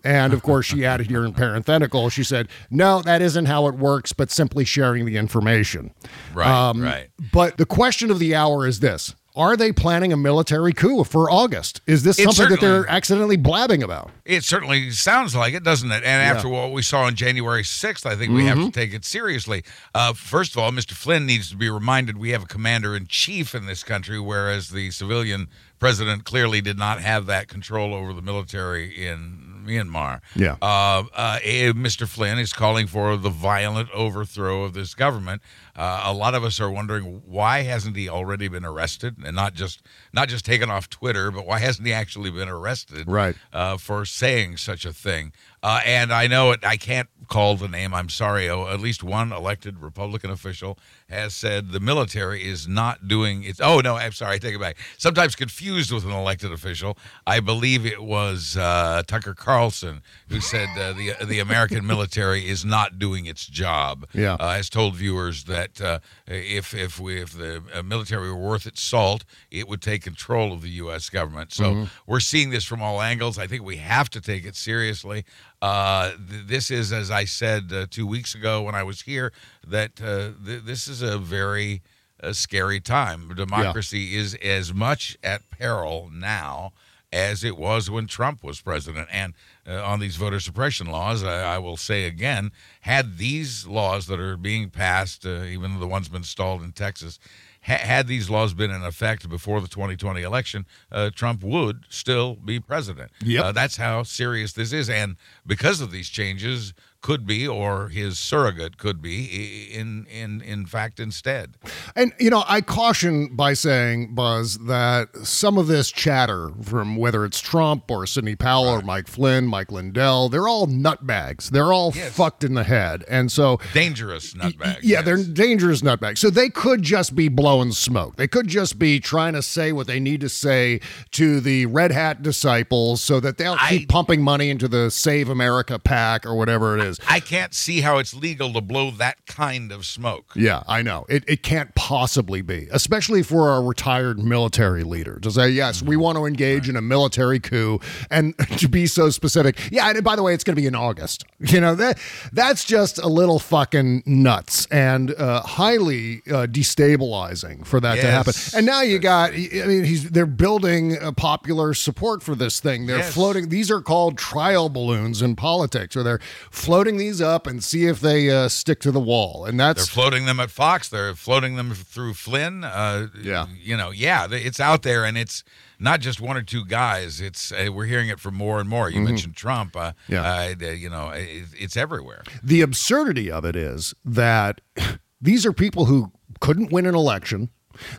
[0.04, 3.76] And of course, she added here in parenthetical, she said, No, that isn't how it
[3.76, 5.94] works, but simply sharing the information.
[6.34, 7.08] Right, Um, right.
[7.32, 11.28] But the question of the hour is this Are they planning a military coup for
[11.28, 11.80] August?
[11.88, 14.12] Is this It something that they're accidentally blabbing about?
[14.24, 16.04] It certainly sounds like it, doesn't it?
[16.04, 19.04] And after what we saw on January 6th, I think we have to take it
[19.04, 19.64] seriously.
[19.92, 20.92] Uh, first of all, Mr.
[20.92, 24.68] Flynn needs to be reminded we have a commander in chief in this country, whereas
[24.68, 25.48] the civilian
[25.80, 30.20] president clearly did not have that control over the military in Myanmar.
[30.34, 30.56] Yeah.
[30.62, 32.06] Uh, uh, eh, Mr.
[32.06, 35.42] Flynn is calling for the violent overthrow of this government.
[35.76, 39.54] Uh, a lot of us are wondering why hasn't he already been arrested and not
[39.54, 43.08] just not just taken off Twitter, but why hasn't he actually been arrested?
[43.08, 43.34] Right.
[43.52, 45.32] uh, for saying such a thing.
[45.62, 46.64] Uh, and I know it.
[46.64, 47.94] I can't call the name.
[47.94, 48.48] I'm sorry.
[48.48, 53.60] Oh, at least one elected Republican official has said the military is not doing its.
[53.60, 54.36] Oh no, I'm sorry.
[54.36, 54.76] I take it back.
[54.98, 56.96] Sometimes confused with an elected official.
[57.26, 62.64] I believe it was uh, Tucker Carlson who said uh, the the American military is
[62.64, 64.06] not doing its job.
[64.14, 64.34] Yeah.
[64.34, 68.66] uh, has told viewers that uh, if if we if the uh, military were worth
[68.66, 71.10] its salt, it would take control of the U.S.
[71.10, 71.52] government.
[71.52, 73.38] So we're seeing this from all angles.
[73.38, 75.24] I think we have to take it seriously.
[75.62, 79.32] Uh, th- this is, as I said uh, two weeks ago when I was here,
[79.66, 81.82] that uh, th- this is a very
[82.22, 83.34] uh, scary time.
[83.34, 86.72] Democracy is as much at peril now
[87.14, 89.08] as it was when Trump was president.
[89.12, 89.34] And
[89.66, 94.18] uh, on these voter suppression laws, I, I will say again, had these laws that
[94.18, 97.20] are being passed, uh, even the ones been stalled in Texas,
[97.62, 102.34] ha- had these laws been in effect before the 2020 election, uh, Trump would still
[102.34, 103.12] be president.
[103.22, 103.44] Yep.
[103.44, 104.90] Uh, that's how serious this is.
[104.90, 105.14] And
[105.46, 110.98] because of these changes, could be, or his surrogate could be, in in in fact,
[110.98, 111.54] instead.
[111.94, 117.26] And you know, I caution by saying, Buzz, that some of this chatter from whether
[117.26, 121.50] it's Trump or Sidney Powell or Mike Flynn, Mike Lindell, they're all nutbags.
[121.50, 122.14] They're all Yes.
[122.16, 124.78] fucked in the head, and so Dangerous nutbag.
[124.82, 126.18] yeah, they're dangerous nutbags.
[126.18, 128.16] So they could just be blowing smoke.
[128.16, 130.80] They could just be trying to say what they need to say
[131.12, 135.28] to the Red Hat disciples, so that they'll I- keep pumping money into the Save
[135.28, 136.93] America pack or whatever it is.
[137.08, 140.32] I can't see how it's legal to blow that kind of smoke.
[140.36, 141.06] Yeah, I know.
[141.08, 145.96] It, it can't possibly be, especially for a retired military leader to say, yes, we
[145.96, 147.80] want to engage in a military coup
[148.10, 149.58] and to be so specific.
[149.70, 151.24] Yeah, and by the way, it's going to be in August.
[151.40, 151.98] You know, that
[152.32, 158.32] that's just a little fucking nuts and uh, highly uh, destabilizing for that to happen.
[158.56, 162.86] And now you got, I mean, he's they're building a popular support for this thing.
[162.86, 163.14] They're Yes.
[163.14, 167.86] floating, these are called trial balloons in politics, or they're floating these up and see
[167.86, 169.44] if they uh, stick to the wall.
[169.44, 170.88] And They're that's floating them at Fox.
[170.88, 172.62] They're floating them through Flynn.
[172.64, 173.46] Uh, Yeah.
[173.60, 175.42] you know, yeah, it's out there, and it's
[175.80, 177.20] not just one or two guys.
[177.20, 178.88] It's uh, we're hearing it from more and more.
[178.90, 179.74] You mentioned Trump.
[179.76, 180.12] Uh, Mm-hmm.
[180.12, 180.66] Yeah.
[180.68, 182.22] uh, you know, it, it's everywhere.
[182.42, 184.60] the absurdity of it is that
[185.20, 187.48] these are people who couldn't win an election.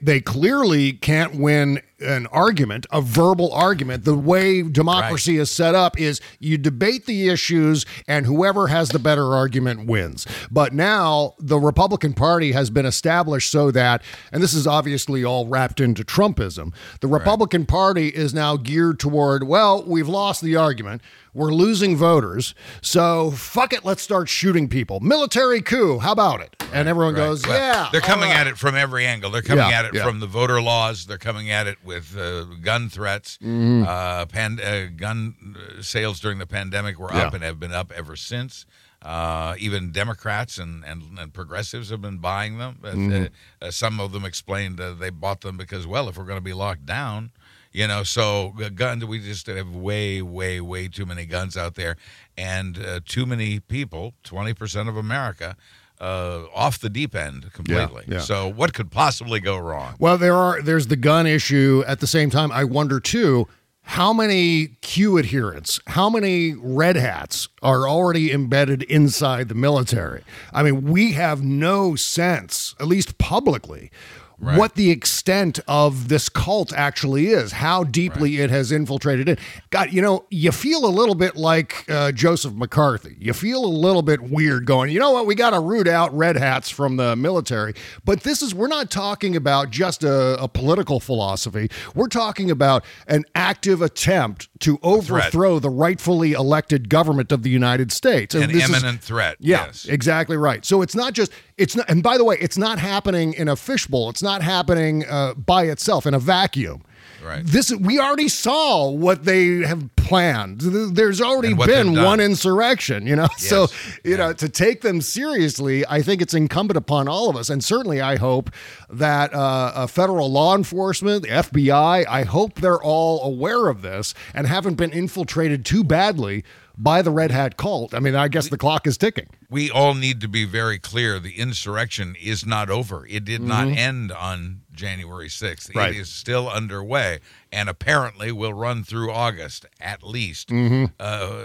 [0.01, 4.05] They clearly can't win an argument, a verbal argument.
[4.05, 8.99] The way democracy is set up is you debate the issues and whoever has the
[8.99, 10.25] better argument wins.
[10.49, 15.47] But now the Republican Party has been established so that, and this is obviously all
[15.47, 21.01] wrapped into Trumpism, the Republican Party is now geared toward, well, we've lost the argument.
[21.33, 22.55] We're losing voters.
[22.81, 25.01] So fuck it, let's start shooting people.
[25.01, 26.55] Military coup, how about it?
[26.73, 27.89] And everyone goes, Well, yeah.
[27.91, 29.29] they're coming right." at it from every angle.
[29.31, 30.03] They're coming Yeah, at it yeah.
[30.05, 31.05] from the voter laws.
[31.05, 33.37] They're coming at it with uh, gun threats.
[33.37, 33.83] Mm-hmm.
[33.87, 37.91] Uh, pan, uh, gun uh, sales during the pandemic were up and have been up
[37.95, 38.65] ever since.
[39.01, 43.29] Uh, even Democrats and, and, and progressives have been buying them.
[43.61, 46.43] Uh, some of them explained uh, they bought them because, well, if we're going to
[46.43, 47.29] be locked down,
[47.71, 51.97] you know, so guns, we just have way, way, way too many guns out there
[52.37, 55.55] and uh, too many people, 20% of America,
[55.99, 58.03] uh, off the deep end completely.
[58.07, 58.19] yeah.
[58.19, 59.95] So what could possibly go wrong?
[59.99, 62.51] Well, there are there's the gun issue at the same time.
[62.51, 63.47] I wonder too
[63.87, 70.23] how many Q adherents, how many red hats are already embedded inside the military.
[70.51, 73.91] I mean, we have no sense, at least publicly,
[74.37, 79.39] what the extent of this cult actually is, how deeply it has infiltrated it.
[79.69, 83.15] God, you know, you feel a little bit like uh, Joseph McCarthy.
[83.19, 86.15] You feel a little bit weird going, you know what, we got to root out
[86.15, 87.73] red hats from the military.
[88.03, 91.69] But this is, we're not talking about just a, a political philosophy.
[91.95, 97.91] We're talking about an active attempt to overthrow the rightfully elected government of the United
[97.91, 98.35] States.
[98.35, 99.37] And An this is- imminent threat.
[99.39, 99.85] yeah, Yes.
[99.85, 100.65] exactly right.
[100.65, 101.89] So it's not just it's not.
[101.89, 104.09] And by the way, it's not happening in a fishbowl.
[104.09, 106.81] It's not happening uh, by itself in a vacuum.
[107.23, 107.43] Right.
[107.43, 110.61] This we already saw what they have planned.
[110.61, 113.27] There's already And what they've been one insurrection, you know.
[113.37, 113.99] So, Yes.
[114.03, 117.63] you know, to take them seriously, I think it's incumbent upon all of us, and
[117.63, 118.51] certainly I hope
[118.91, 124.13] that uh, uh, federal law enforcement, the FBI, I hope they're all aware of this
[124.35, 126.43] and haven't been infiltrated too badly
[126.77, 127.93] by the Red Hat cult.
[127.93, 129.27] I mean, I guess the clock is ticking.
[129.49, 133.05] we all need to be very clear the insurrection is not over.
[133.07, 135.69] It did not end on January 6th.
[135.69, 135.77] Mm-hmm.
[135.77, 135.95] Right.
[135.95, 137.19] It is still underway
[137.51, 140.49] and apparently will run through August at least.
[140.49, 140.85] Mm-hmm.
[140.99, 141.43] Uh,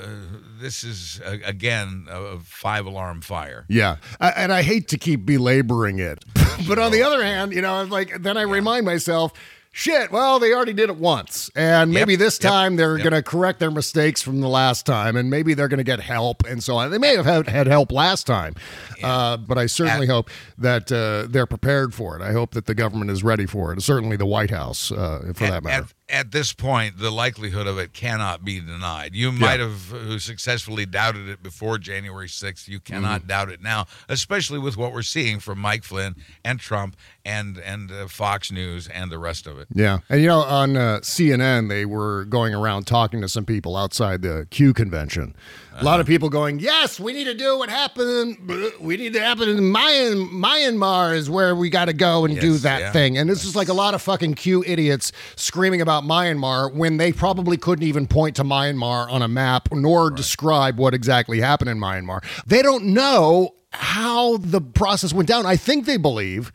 [0.60, 3.66] this is, uh, again, a five alarm fire.
[3.68, 6.24] Yeah, I, and I hate to keep belaboring it,
[6.68, 9.32] but on the other hand, you know, like then I remind myself,
[9.72, 10.10] shit.
[10.12, 13.04] Well, they already did it once, and maybe Yep, this yep, time they're yep.
[13.04, 16.00] going to correct their mistakes from the last time, and maybe they're going to get
[16.00, 16.90] help and so on.
[16.90, 18.54] They may have had, had help last time,
[19.02, 22.22] uh, but I certainly At- hope that uh, they're prepared for it.
[22.22, 23.82] I hope that the government is ready for it.
[23.82, 25.84] Certainly, the White House, uh, for that matter.
[25.84, 29.14] at, at this point, the likelihood of it cannot be denied.
[29.14, 32.68] You might have uh, successfully doubted it before January 6th.
[32.68, 33.28] You cannot Mm-hmm.
[33.28, 37.90] doubt it now, especially with what we're seeing from Mike Flynn and Trump and and
[37.92, 39.68] uh, Fox News and the rest of it.
[39.74, 39.98] Yeah.
[40.08, 44.22] And, you know, on uh, CNN, they were going around talking to some people outside
[44.22, 45.34] the Q convention.
[45.78, 46.12] A lot of Uh-huh.
[46.12, 48.36] people going, yes, we need to do what happened.
[48.80, 52.58] We need to happen in Myan- Myanmar is where we got to go and do
[52.58, 52.92] that yeah.
[52.92, 53.16] thing.
[53.16, 57.12] And it's just like a lot of fucking Q idiots screaming about Myanmar when they
[57.12, 61.78] probably couldn't even point to Myanmar on a map nor describe what exactly happened in
[61.78, 62.22] Myanmar.
[62.46, 65.46] They don't know how the process went down.
[65.46, 66.50] I think they believe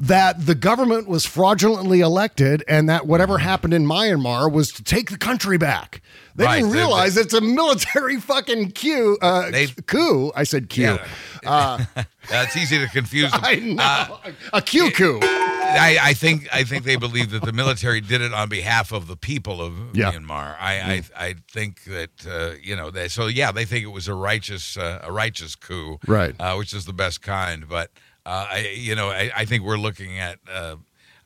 [0.00, 5.10] that the government was fraudulently elected and that whatever happened in Myanmar was to take
[5.10, 6.00] the country back.
[6.36, 9.18] They Right, didn't they- realize it's a military fucking coup.
[9.20, 10.30] Uh, They- coup.
[10.36, 10.82] I said coup.
[10.82, 11.06] Yeah.
[11.44, 11.84] Uh,
[12.30, 13.40] Uh, it's easy to confuse them.
[13.42, 13.82] I know.
[13.82, 15.18] Uh, a Q coup.
[15.22, 19.06] I, I think I think they believe that the military did it on behalf of
[19.06, 20.12] the people of Yeah.
[20.12, 20.54] Myanmar.
[20.60, 24.08] I, I I think that uh, you know they so yeah they think it was
[24.08, 26.34] a righteous uh, a righteous coup Right.
[26.38, 27.66] uh, which is the best kind.
[27.66, 27.92] But
[28.28, 30.76] uh, I you know I, I think we're looking at uh,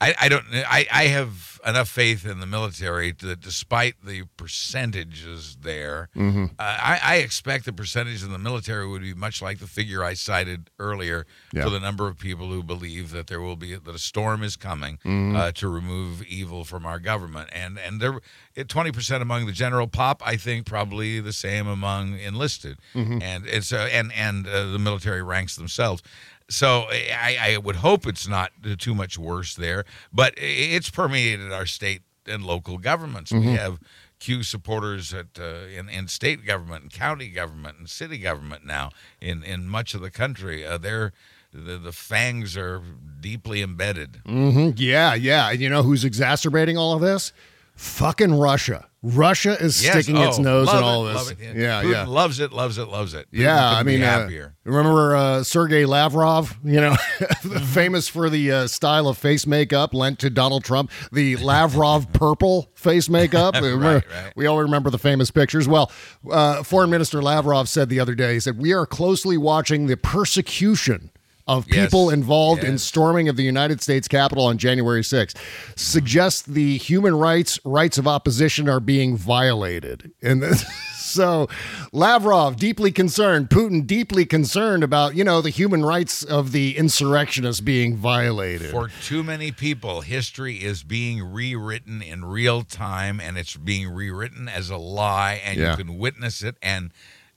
[0.00, 5.56] I I don't I I have enough faith in the military that despite the percentages
[5.62, 6.44] there, Mm-hmm.
[6.58, 10.02] uh, I, I expect the percentage in the military would be much like the figure
[10.02, 11.64] I cited earlier Yeah.
[11.64, 14.56] for the number of people who believe that there will be that a storm is
[14.56, 15.36] coming Mm-hmm.
[15.36, 18.20] uh, to remove evil from our government, and and there
[18.68, 20.22] twenty percent among the general pop.
[20.26, 23.22] I think probably the same among enlisted, Mm-hmm.
[23.22, 26.02] and it's uh, and and uh, the military ranks themselves.
[26.48, 31.66] So I, I would hope it's not too much worse there, but it's permeated our
[31.66, 33.32] state and local governments.
[33.32, 33.78] We have
[34.20, 38.90] Q supporters at uh, in, in state government and county government and city government now
[39.20, 40.64] in, in much of the country.
[40.64, 41.12] Uh, they're
[41.52, 42.80] the, the fangs are
[43.20, 44.20] deeply embedded.
[44.24, 45.50] hmm Yeah, yeah.
[45.50, 47.32] And you know who's exacerbating all of this?
[47.74, 48.86] Fucking Russia.
[49.04, 49.92] Russia is Yes.
[49.94, 51.30] sticking its Oh, nose in all it, this.
[51.32, 51.38] it.
[51.56, 52.06] Yeah, Putin yeah.
[52.06, 53.26] Loves it, loves it, loves it.
[53.32, 54.28] Putin Yeah, I mean, uh,
[54.64, 56.56] remember uh, Sergei Lavrov?
[56.64, 56.96] You know,
[57.42, 57.64] Mm-hmm.
[57.64, 62.70] famous for the uh, style of face makeup lent to Donald Trump, the Lavrov purple
[62.74, 63.54] face makeup.
[63.60, 64.32] We remember- right.
[64.36, 65.66] We all remember the famous pictures.
[65.66, 65.90] Well,
[66.30, 69.96] uh, Foreign Minister Lavrov said the other day, he said, "We are closely watching the
[69.96, 71.10] persecution."
[71.48, 75.36] Of Yes, people involved in storming of the United States Capitol on January 6th
[75.76, 80.12] suggests the human rights rights of opposition are being violated.
[80.22, 80.64] And this,
[80.98, 81.48] so
[81.92, 87.60] Lavrov deeply concerned, Putin deeply concerned about, you know, the human rights of the insurrectionists
[87.60, 88.70] being violated.
[88.70, 94.48] For too many people, history is being rewritten in real time, and it's being rewritten
[94.48, 95.72] as a lie, and Yeah.
[95.72, 96.92] you can witness it and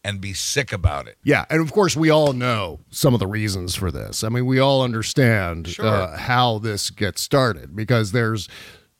[0.06, 1.18] and be sick about it.
[1.24, 4.24] Yeah, and of course we all know some of the reasons for this.
[4.24, 5.86] I mean, we all understand Sure.
[5.86, 8.48] uh, how this gets started because there's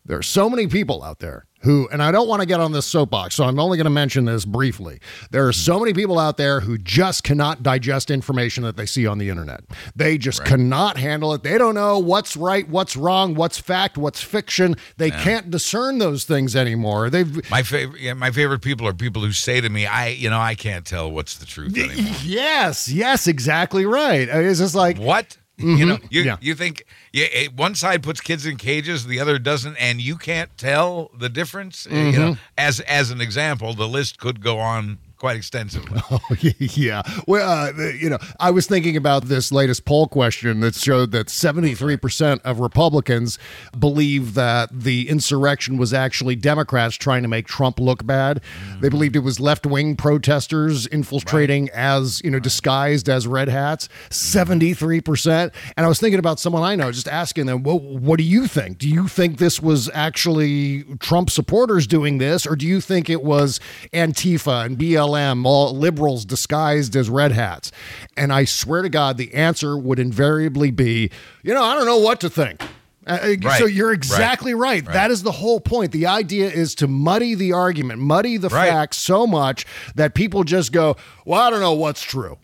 [0.06, 2.86] there's so many people out there who, and I don't want to get on this
[2.86, 5.00] soapbox, so I'm only going to mention this briefly.
[5.32, 9.08] There are so many people out there who just cannot digest information that they see
[9.08, 9.62] on the internet.
[9.96, 11.42] They just cannot handle it.
[11.42, 14.76] They don't know what's right, what's wrong, what's fact, what's fiction.
[14.98, 17.10] They can't discern those things anymore.
[17.10, 20.30] They've My favorite, yeah, my favorite people are people who say to me, "I, you
[20.30, 24.28] know, I can't tell what's the truth anymore." yes, yes, exactly right.
[24.30, 25.36] It's just like what?
[25.58, 26.28] You know, you Mm-hmm.
[26.28, 26.38] Yeah.
[26.42, 30.18] you think yeah, eh, one side puts kids in cages, the other doesn't, and you
[30.18, 31.88] can't tell the difference.
[31.88, 32.20] Eh, You Mm-hmm.
[32.22, 36.02] know, as as an example, the list could go on quite extensively.
[36.12, 36.20] Oh,
[36.60, 37.02] yeah.
[37.28, 41.28] Well, uh, you know, I was thinking about this latest poll question that showed that
[41.28, 43.40] 73% of Republicans
[43.78, 48.42] believe that the insurrection was actually Democrats trying to make Trump look bad.
[48.82, 53.90] They believed it was left wing protesters infiltrating as, you know, disguised as red hats.
[54.10, 55.52] 73%.
[55.76, 58.48] And I was thinking about someone I know, just asking them, well, what do you
[58.48, 58.78] think?
[58.78, 63.24] Do you think this was actually Trump supporters doing this, or do you think it
[63.24, 63.60] was
[63.92, 64.78] Antifa and
[65.10, 67.72] BLM, all liberals disguised as red hats?
[68.18, 71.10] And I swear to God, the answer would invariably be,
[71.44, 72.62] you know, I don't know what to think.
[73.08, 73.60] Uh, uh, Right.
[73.60, 73.96] So you're Right.
[73.98, 74.84] exactly right.
[74.86, 74.94] Right.
[74.94, 75.92] That is the whole point.
[75.92, 78.70] The idea is to muddy the argument, muddy the Right.
[78.70, 82.38] facts so much that people just go, "Well, I don't know what's true."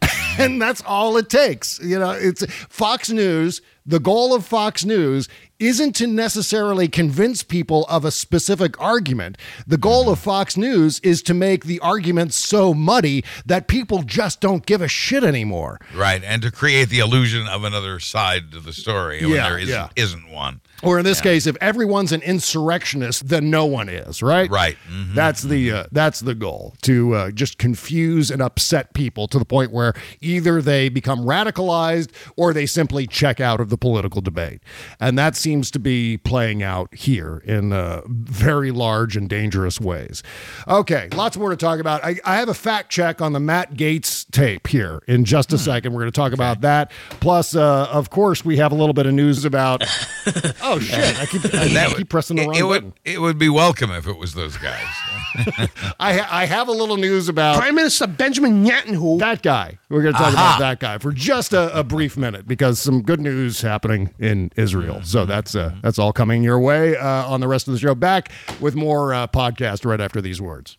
[0.38, 1.78] and that's all it takes.
[1.82, 3.60] You know, it's Fox News.
[3.84, 5.28] The goal of Fox News
[5.58, 9.38] isn't to necessarily convince people of a specific argument.
[9.66, 14.40] The goal of Fox News is to make the argument so muddy that people just
[14.40, 15.80] don't give a shit anymore.
[15.94, 16.22] Right.
[16.22, 19.88] And to create the illusion of another side to the story when there isn't, yeah.
[19.96, 20.60] isn't one.
[20.82, 24.50] Or in this case, if everyone's an insurrectionist, then no one is, right?
[24.50, 24.76] Right.
[24.90, 25.14] Mhm.
[25.14, 29.44] That's the uh, that's the goal to uh, just confuse and upset people to the
[29.46, 34.60] point where either they become radicalized or they simply check out of the political debate,
[35.00, 40.22] and that seems to be playing out here in uh, very large and dangerous ways.
[40.68, 42.04] Okay, lots more to talk about.
[42.04, 45.58] I, I have a fact check on the Matt Gaetz tape here in just a
[45.58, 45.92] second.
[45.92, 46.90] We're going to talk about that.
[47.20, 49.82] Plus, uh, of course, we have a little bit of news about.
[50.62, 51.18] oh shit!
[51.20, 52.84] I keep I That keep would- pressing the it, wrong it button.
[52.86, 54.84] would it would be welcome if it was those guys.
[56.00, 59.18] I ha- I have a little news about Prime Minister Benjamin Netanyahu.
[59.20, 59.78] that guy.
[59.88, 60.56] We're going to talk Aha.
[60.56, 64.50] about that guy for just a, a brief minute because some good news happening in
[64.56, 65.00] Israel.
[65.04, 67.94] So that's uh, that's all coming your way uh, on the rest of the show.
[67.94, 70.78] Back with more uh, podcast right after these words.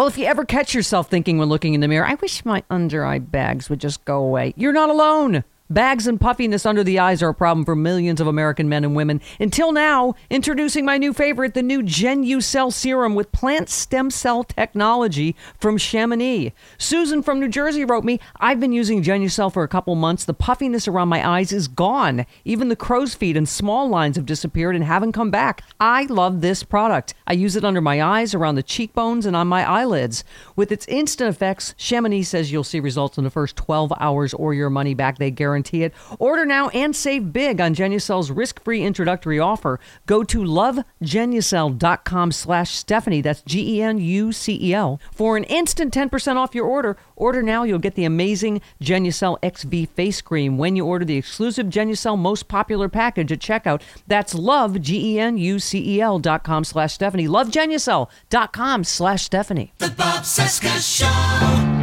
[0.00, 2.62] Well, if you ever catch yourself thinking when looking in the mirror, I wish my
[2.70, 5.44] under eye bags would just go away, you're not alone.
[5.72, 8.96] Bags and puffiness under the eyes are a problem for millions of American men and
[8.96, 9.20] women.
[9.38, 15.36] Until now, introducing my new favorite, the new Genucell serum with plant stem cell technology
[15.60, 16.52] from Chamonix.
[16.76, 20.24] Susan from New Jersey wrote me, I've been using Genucell for a couple months.
[20.24, 22.26] The puffiness around my eyes is gone.
[22.44, 25.62] Even the crow's feet and small lines have disappeared and haven't come back.
[25.78, 27.14] I love this product.
[27.28, 30.24] I use it under my eyes, around the cheekbones, and on my eyelids.
[30.56, 34.52] With its instant effects, Chamonix says you'll see results in the first 12 hours or
[34.52, 35.18] your money back.
[35.18, 35.92] They guarantee it.
[36.18, 39.80] Order now and save big on Genucell's risk-free introductory offer.
[40.06, 43.20] Go to lovegenucell.com slash Stephanie.
[43.20, 47.62] That's G-E-N-U-C-E-L, For an instant 10% off your order, order now.
[47.62, 52.48] You'll get the amazing Genucell XV face cream when you order the exclusive Genucell most
[52.48, 53.82] popular package at checkout.
[54.06, 57.28] That's love, G-E-N-U-C-E-L dot com slash Stephanie.
[57.28, 59.72] Lovegenucell.com slash Stephanie.
[59.78, 61.79] The Bob Cesca Show.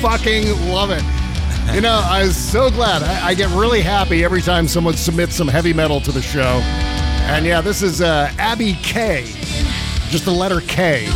[0.00, 1.02] Fucking love it.
[1.74, 3.02] You know, I was so glad.
[3.02, 6.60] I, I get really happy every time someone submits some heavy metal to the show.
[7.28, 9.24] And yeah, this is uh, Abby K.
[10.08, 11.08] Just the letter K.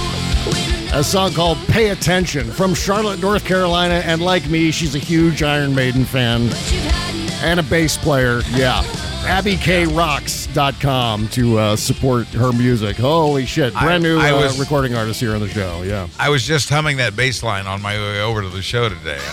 [0.92, 4.02] A song called Pay Attention from Charlotte, North Carolina.
[4.04, 6.50] And like me, she's a huge Iron Maiden fan
[7.42, 8.42] and a bass player.
[8.50, 8.82] Yeah.
[9.30, 12.96] AbbyKRocks.com to uh, support her music.
[12.96, 13.72] Holy shit.
[13.74, 15.82] Brand new I uh, was- recording artist here on the show.
[15.82, 16.08] Yeah.
[16.18, 19.20] I was just humming that bass line on my way over to the show today.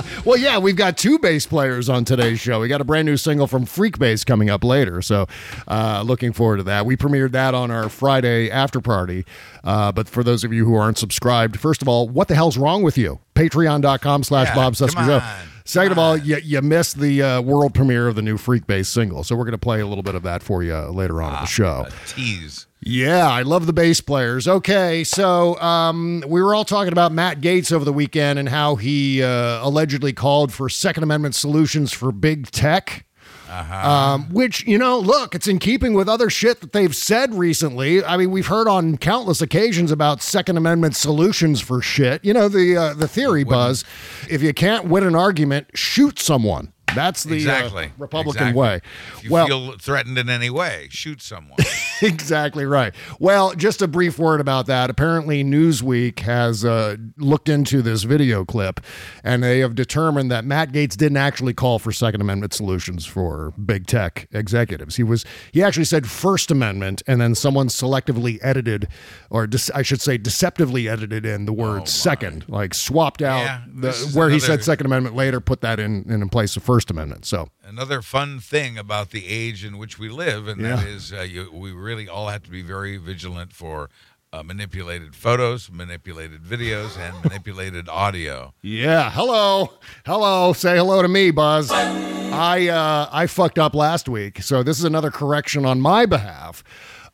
[0.24, 2.60] well, yeah, we've got two bass players on today's show.
[2.60, 5.26] We got a brand new single from Freekbass coming up later, so
[5.68, 6.86] uh, looking forward to that.
[6.86, 9.24] We premiered that on our Friday after party.
[9.62, 12.56] Uh, but for those of you who aren't subscribed, first of all, what the hell's
[12.56, 13.20] wrong with you?
[13.34, 15.18] Patreon.com slash Bob come Cesca Show.
[15.18, 18.86] on, Second of all, you, you missed the uh, world premiere of the new Freekbass
[18.86, 21.34] single, so we're going to play a little bit of that for you later on
[21.34, 21.86] in the show.
[22.06, 22.66] Tease.
[22.84, 24.48] Yeah, I love the bass players.
[24.48, 28.74] Okay, so um, we were all talking about Matt Gaetz over the weekend and how
[28.74, 33.06] he uh, allegedly called for Second Amendment solutions for big tech.
[33.52, 38.02] Um, which, you know, look, it's in keeping with other shit that they've said recently.
[38.02, 42.24] I mean, we've heard on countless occasions about Second Amendment solutions for shit.
[42.24, 43.84] You know, the uh, the theory, Buzz.
[44.30, 46.72] If you can't win an argument, shoot someone.
[46.94, 48.60] That's the uh, Republican Exactly.
[48.60, 48.80] way.
[49.16, 51.58] If you well, feel threatened in any way, shoot someone.
[52.02, 52.94] exactly right.
[53.18, 54.90] Well, just a brief word about that.
[54.90, 58.80] Apparently, Newsweek has uh, looked into this video clip,
[59.24, 63.52] and they have determined that Matt Gaetz didn't actually call for Second Amendment solutions for
[63.64, 64.96] big tech executives.
[64.96, 68.88] He was he actually said First Amendment, and then someone selectively edited,
[69.30, 73.62] or dece- I should say, deceptively edited in the word second, like swapped out Yeah,
[73.72, 77.24] the, where he said Second Amendment later, put that in in place of First Amendment.
[77.26, 80.94] So Another fun thing about the age in which we live, and that Yeah.
[80.94, 83.88] is, uh, you, we really all have to be very vigilant for
[84.34, 88.54] uh, manipulated photos, manipulated videos, and manipulated audio.
[88.62, 89.72] Yeah, hello,
[90.06, 90.52] hello.
[90.54, 91.70] Say hello to me, Buzz.
[91.70, 96.64] I uh, I fucked up last week, so this is another correction on my behalf.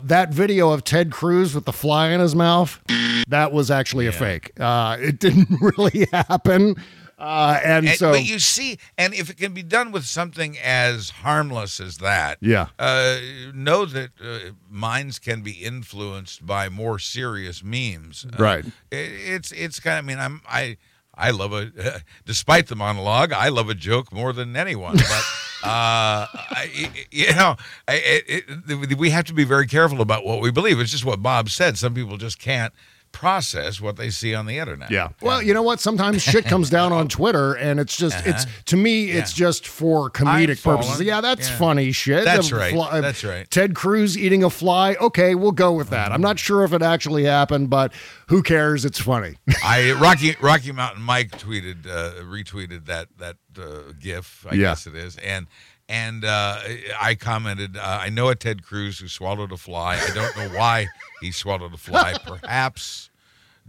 [0.01, 2.81] That video of Ted Cruz with the fly in his mouth,
[3.27, 4.53] that was actually a fake.
[4.61, 6.77] Uh, it didn't really happen,
[7.19, 10.57] uh, and, And- so but you see, and if it can be done with something
[10.59, 12.69] as harmless as that, Yeah.
[12.79, 13.16] uh,
[13.55, 18.25] know that uh, minds can be influenced by more serious memes.
[18.25, 18.64] Uh, Right.
[18.66, 20.05] it, it's it's kind of.
[20.05, 20.77] I mean, I'm I.
[21.21, 21.73] I love a,
[22.27, 24.95] despite the monologue, I love a joke more than anyone.
[24.95, 25.05] But
[25.64, 26.71] uh, I,
[27.11, 27.57] you know,
[27.89, 27.95] I,
[28.29, 30.79] it, it, we have to be very careful about what we believe.
[30.79, 31.77] It's just what Bob said.
[31.77, 32.73] Some people just can't
[33.19, 34.93] process what they see on the internet.
[34.93, 35.09] Yeah.
[35.21, 35.81] Well, you know what?
[35.81, 40.09] Sometimes shit comes down on Twitter, and it's just it's to me it's just for
[40.09, 41.01] comedic purposes.
[41.03, 41.57] Yeah, that's Yeah.
[41.59, 42.25] funny shit.
[42.25, 42.73] That's The right.
[42.73, 43.51] fly- That's right.
[43.51, 44.95] Ted Cruz eating a fly.
[45.01, 46.12] Okay, we'll go with that.
[46.12, 47.93] I'm not sure if it actually happened, but
[48.29, 48.85] who cares?
[48.85, 49.37] It's funny.
[49.64, 54.47] I Rocky Rocky Mountain Mike tweeted uh, retweeted that that uh, GIF.
[54.49, 54.61] I Yeah.
[54.69, 55.49] guess it is, and
[55.91, 56.59] and uh,
[57.01, 57.77] I commented.
[57.77, 59.97] Uh, I know a Ted Cruz who swallowed a fly.
[59.99, 60.87] I don't know why
[61.23, 62.14] he swallowed a fly.
[62.27, 63.08] Perhaps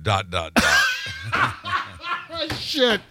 [0.02, 1.56] dot dot dot.
[2.58, 3.02] Shit.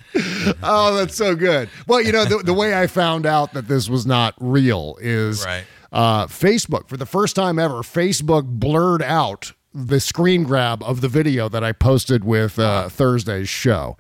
[0.63, 1.69] Oh, that's so good.
[1.87, 5.45] Well, you know, the, the way I found out that this was not real is
[5.45, 5.65] Right.
[5.93, 6.89] uh, Facebook.
[6.89, 11.63] For the first time ever, Facebook blurred out the screen grab of the video that
[11.63, 13.97] I posted with uh, Thursday's show.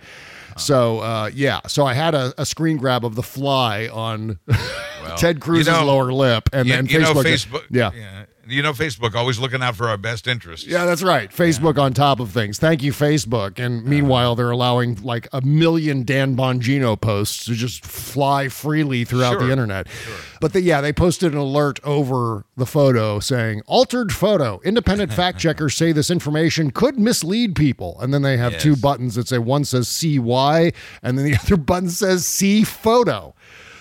[0.56, 1.60] So, uh, yeah.
[1.68, 4.38] So I had a, a screen grab of the fly on
[5.18, 6.48] Ted Cruz's you know- lower lip.
[6.52, 7.60] And you, then you know Facebook.
[7.60, 7.64] Facebook.
[7.70, 8.24] yeah.
[8.48, 10.66] You know Facebook always looking out for our best interests.
[10.66, 11.30] Yeah, that's right.
[11.30, 12.58] Facebook on top of things.
[12.58, 13.58] Thank you, Facebook.
[13.58, 19.38] And meanwhile, they're allowing like a million Dan Bongino posts to just fly freely throughout
[19.38, 19.88] the internet.
[19.88, 20.16] Sure.
[20.40, 24.60] But the, yeah, they posted an alert over the photo saying altered photo.
[24.64, 28.00] Independent fact checkers say this information could mislead people.
[28.00, 30.72] And then they have two buttons that say one says CY
[31.02, 33.34] and then the other button says C photo.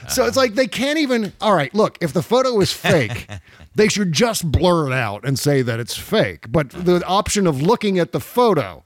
[0.09, 0.45] So it's uh-huh.
[0.45, 1.33] like they can't even.
[1.41, 3.27] All right, look, if the photo is fake,
[3.77, 6.51] they should just blur it out and say that it's fake.
[6.51, 8.83] But the option of looking at the photo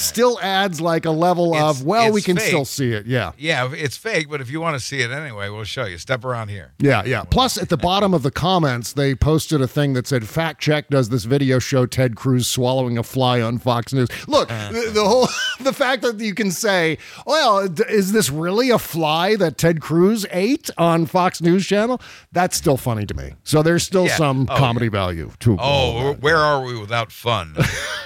[0.00, 2.46] still adds like a level It's- of, well, we can fake.
[2.46, 3.06] still see it.
[3.06, 3.32] Yeah.
[3.38, 5.98] Yeah, it's fake, but if you want to see it anyway, we'll show you.
[5.98, 6.72] Step around here.
[6.78, 7.22] Yeah, yeah.
[7.24, 10.88] Plus, at the bottom of the comments, they posted a thing that said, "Fact check:
[10.88, 14.72] Does this video show Ted Cruz swallowing a fly on Fox News?" Look, uh.
[14.72, 15.28] the, the whole
[15.60, 20.26] the fact that you can say, "Well, is this really a fly that Ted Cruz
[20.30, 22.00] ate on Fox News Channel?"
[22.32, 23.34] That's still funny to me.
[23.44, 24.16] So there's still Yeah.
[24.16, 25.56] some Oh, comedy value to.
[25.60, 27.56] Oh, where are we without fun?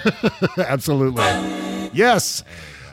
[0.58, 1.22] Absolutely.
[1.94, 2.44] Yes.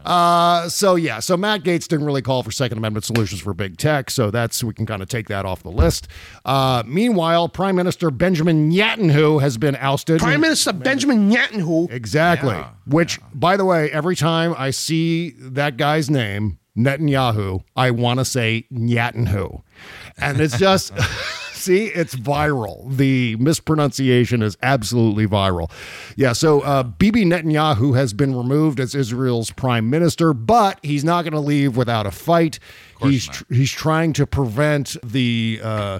[0.05, 3.77] Uh, so yeah, so Matt Gaetz didn't really call for Second Amendment solutions for big
[3.77, 6.07] tech, so that's we can kind of take that off the list.
[6.43, 10.19] Uh, meanwhile, Prime Minister Benjamin Netanyahu has been ousted.
[10.19, 11.91] Prime Minister Benjamin Netanyahu.
[11.91, 12.57] Exactly.
[12.87, 18.25] Which, by the way, every time I see that guy's name, Netanyahu, I want to
[18.25, 19.61] say Netanyahu.
[20.17, 20.93] And it's just,
[21.61, 22.95] see, it's viral.
[22.95, 25.71] The mispronunciation is absolutely viral.
[26.15, 31.23] Yeah, so uh, Bibi Netanyahu has been removed as Israel's prime minister, but he's not
[31.23, 32.59] going to leave without a fight.
[33.01, 35.59] He's, tr- he's trying to prevent the.
[35.63, 35.99] Uh,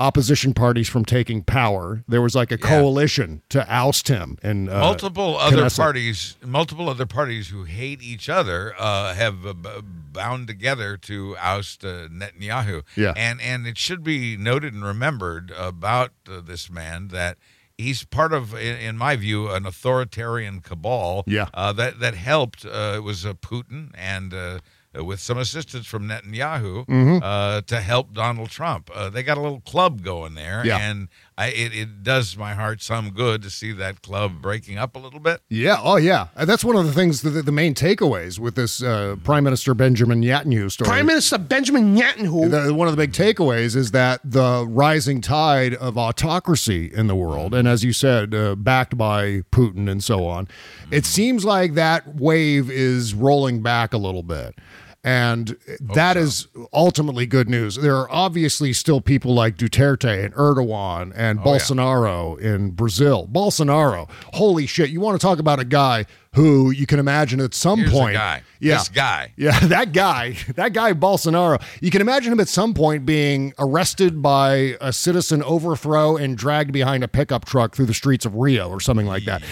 [0.00, 2.02] opposition parties from taking power.
[2.08, 4.38] There was like a coalition to oust him.
[4.42, 5.76] And uh, multiple other Knesset.
[5.76, 11.84] parties, multiple other parties who hate each other, uh, have uh, bound together to oust
[11.84, 12.82] uh, Netanyahu.
[12.96, 13.12] Yeah.
[13.16, 17.36] and and it should be noted and remembered about uh, this man that.
[17.78, 21.24] He's part of, in, in my view, an authoritarian cabal.
[21.26, 21.48] Yeah.
[21.54, 22.66] uh, that that helped.
[22.66, 24.58] Uh, it was uh, Putin and uh,
[24.94, 27.20] with some assistance from Netanyahu Mhm.
[27.22, 28.90] uh, to help Donald Trump.
[28.94, 30.78] Uh, they got a little club going there, Yeah.
[30.78, 31.08] and
[31.40, 34.98] I, it, it does my heart some good to see that club breaking up a
[34.98, 35.40] little bit.
[35.48, 35.78] Yeah.
[35.82, 36.28] Oh, yeah.
[36.36, 40.20] That's one of the things, the, the main takeaways with this uh, Prime Minister Benjamin
[40.20, 40.88] Netanyahu story.
[40.88, 42.50] Prime Minister Benjamin Netanyahu.
[42.66, 47.16] The, one of the big takeaways is that the rising tide of autocracy in the
[47.16, 50.46] world, and as you said, uh, backed by Putin and so on,
[50.90, 54.58] it seems like that wave is rolling back a little bit.
[55.02, 57.76] And that is ultimately good news.
[57.76, 63.26] There are obviously still people like Duterte and Erdogan and oh, Bolsonaro in Brazil.
[63.32, 64.90] Bolsonaro, holy shit!
[64.90, 68.14] You want to talk about a guy who you can imagine at some Here's point,
[68.14, 68.42] guy.
[68.60, 69.32] yeah, This guy.
[69.36, 71.62] yeah, that guy, that guy Bolsonaro.
[71.80, 76.72] You can imagine him at some point being arrested by a citizen overthrow and dragged
[76.72, 79.42] behind a pickup truck through the streets of Rio or something like that.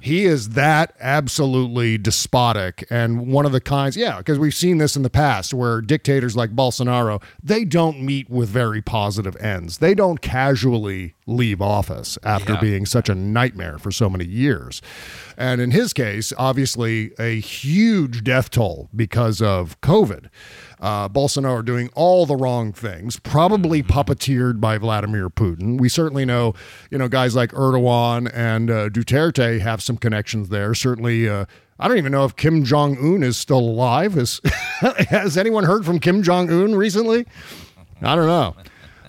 [0.00, 4.96] He is that absolutely despotic and one of the kinds, yeah, because we've seen this
[4.96, 9.78] in the past where dictators like Bolsonaro, they don't meet with very positive ends.
[9.78, 12.60] They don't casually leave office after Yeah.
[12.60, 14.80] being such a nightmare for so many years.
[15.36, 20.26] And in his case, obviously a huge death toll because of COVID.
[20.80, 25.80] Uh, Bolsonaro are doing all the wrong things, probably puppeteered by Vladimir Putin.
[25.80, 26.54] We certainly know,
[26.90, 30.74] you know, guys like Erdogan and uh, Duterte have some connections there.
[30.74, 31.46] Certainly, uh,
[31.80, 34.16] I don't even know if Kim Jong Un is still alive.
[34.16, 34.40] Is,
[35.08, 37.26] has anyone heard from Kim Jong Un recently?
[38.02, 38.54] I don't know.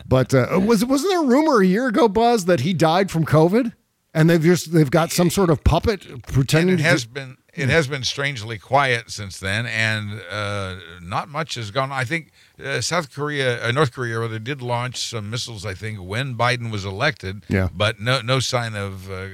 [0.07, 3.26] But uh, was wasn't there a rumor a year ago, Buzz, that he died from
[3.26, 3.74] COVID?
[4.11, 7.38] And they've just they've got some sort of puppet pretending And it to has been
[7.54, 11.91] it has been strangely quiet since then, and uh, not much has gone.
[11.91, 12.32] I think
[12.64, 15.66] uh, South Korea, uh, North Korea, rather, did launch some missiles.
[15.66, 17.43] I think when Biden was elected.
[17.50, 17.70] Yeah.
[17.76, 19.28] But no no sign of uh,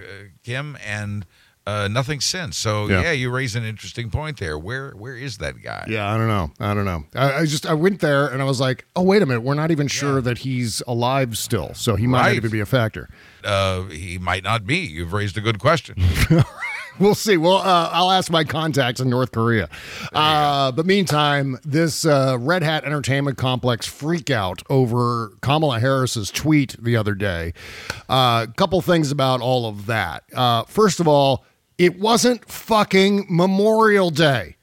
[0.44, 1.26] Kim and.
[1.68, 2.56] Uh, nothing since.
[2.58, 3.02] So Yeah.
[3.02, 3.12] yeah.
[3.14, 4.56] you raise an interesting point there.
[4.56, 5.86] Where where is that guy?
[5.90, 6.52] Yeah, I don't know.
[6.60, 7.06] I don't know.
[7.16, 9.56] I, I just I went there and I was like, oh wait a minute, we're
[9.56, 13.10] not even sure that he's alive still, so he might not even be a factor.
[13.44, 14.78] Uh, he might not be.
[14.78, 15.96] You've raised a good question.
[17.00, 17.36] We'll see.
[17.36, 19.70] Well, uh, I'll ask my contacts in North Korea.
[20.14, 26.76] Uh, but meantime, this uh, Red Hat Entertainment Complex freak out over Kamala Harris's tweet
[26.82, 27.54] the other day.
[28.08, 30.24] A couple things about all of that.
[30.34, 31.46] Uh, first of all,
[31.78, 34.56] it wasn't fucking Memorial Day.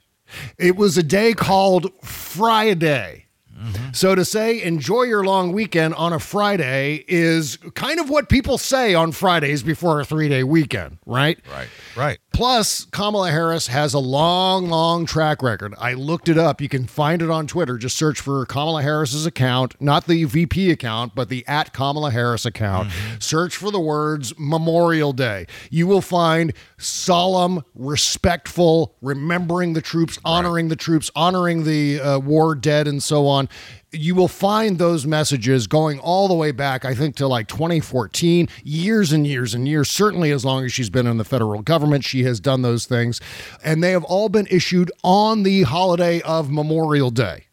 [0.57, 3.22] It was a day called Friday.
[3.63, 3.93] Mm-hmm.
[3.93, 8.59] So to say enjoy your long weekend on a Friday is kind of what people
[8.59, 11.39] say on Fridays before a three day weekend, right?
[11.51, 12.19] right, right.
[12.33, 15.75] Plus, Kamala Harris has a long, long track record.
[15.79, 16.61] I looked it up.
[16.61, 17.77] You can find it on Twitter.
[17.77, 22.47] Just search for Kamala Harris's account, not the VP account, but the at Kamala Harris
[22.47, 22.91] account.
[23.19, 25.47] Search for the words Memorial Day.
[25.71, 32.55] You will find solemn, respectful, remembering the troops, honoring the troops, honoring the uh, war
[32.55, 33.49] dead, and so on.
[33.95, 38.49] You will find those messages going all the way back, I think, to like 2014,
[38.65, 39.91] years and years and years.
[39.91, 43.21] Certainly, as long as she's been in the federal government, she has done those things.
[43.63, 47.45] And they have all been issued on the holiday of Memorial Day.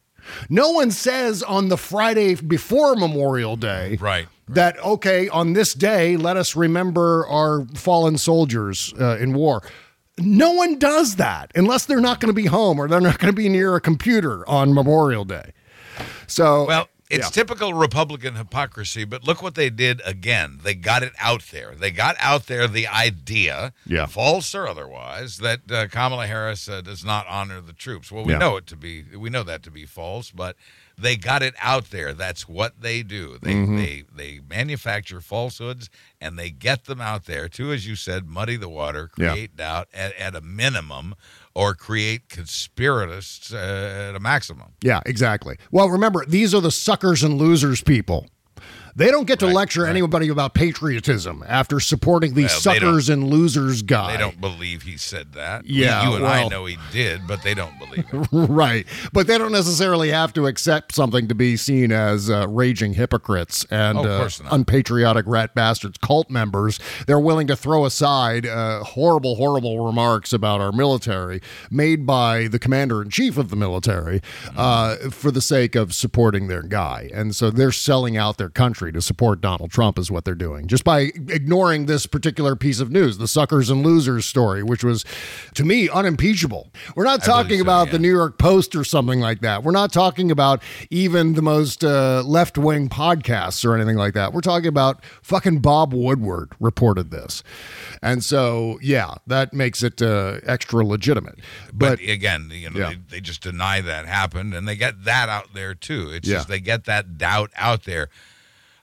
[0.50, 4.28] No one says on the Friday before Memorial Day Right.
[4.48, 9.62] that, okay, on this day, let us remember our fallen soldiers uh, in war.
[10.20, 13.32] No one does that unless they're not going to be home or they're not going
[13.34, 15.52] to be near a computer on Memorial Day.
[16.30, 17.30] So, Well, it's yeah.
[17.32, 20.60] typical Republican hypocrisy, but look what they did again.
[20.64, 21.74] They got it out there.
[21.76, 24.06] They got out there the idea, Yeah.
[24.06, 28.12] false or otherwise, that uh, Kamala Harris uh, does not honor the troops.
[28.12, 28.40] Well, we Yeah.
[28.40, 30.56] know it to be, we know that to be false, but
[31.00, 32.14] they got it out there.
[32.14, 33.40] That's what they do.
[33.42, 33.78] They Mhm.
[33.78, 35.90] they they manufacture falsehoods
[36.22, 39.88] and they get them out there to, as you said, muddy the water, create doubt
[39.94, 41.16] at, at a minimum,
[41.60, 44.72] or create conspiracists uh, at a maximum.
[44.82, 45.58] Yeah, exactly.
[45.72, 48.28] Well, remember, these are the suckers and losers people.
[49.00, 53.82] They don't get to lecture anybody about patriotism after supporting the Well, suckers and losers
[53.82, 54.12] guy.
[54.12, 55.66] They don't believe he said that.
[55.66, 58.28] Yeah, you and I know he did, but they don't believe it.
[58.34, 58.86] right.
[59.14, 63.66] But they don't necessarily have to accept something to be seen as uh, raging hypocrites
[63.72, 66.78] and Oh, uh, unpatriotic rat bastards, cult members.
[67.08, 71.42] They're willing to throw aside uh, horrible, horrible remarks about our military
[71.72, 74.22] made by the commander in chief of the military
[74.58, 77.10] uh, for the sake of supporting their guy.
[77.14, 78.89] And so they're selling out their country.
[78.90, 80.68] Country to support Donald Trump, is what they're doing.
[80.68, 85.06] Just by ignoring this particular piece of news, the suckers and losers story, which was,
[85.54, 86.72] to me, unimpeachable.
[86.96, 89.64] We're not talking about the New York Post or something like that.
[89.64, 94.34] We're not talking about even the most uh, left wing podcasts or anything like that.
[94.34, 97.44] We're talking about fucking Bob Woodward reported this.
[98.02, 101.40] And so, yeah, that makes it uh, extra legitimate.
[101.74, 102.90] But, But, again, you know, Yeah.
[102.90, 106.10] they, they just deny that happened, and they get that out there too.
[106.12, 106.38] It's Yeah.
[106.38, 108.10] just they get that doubt out there.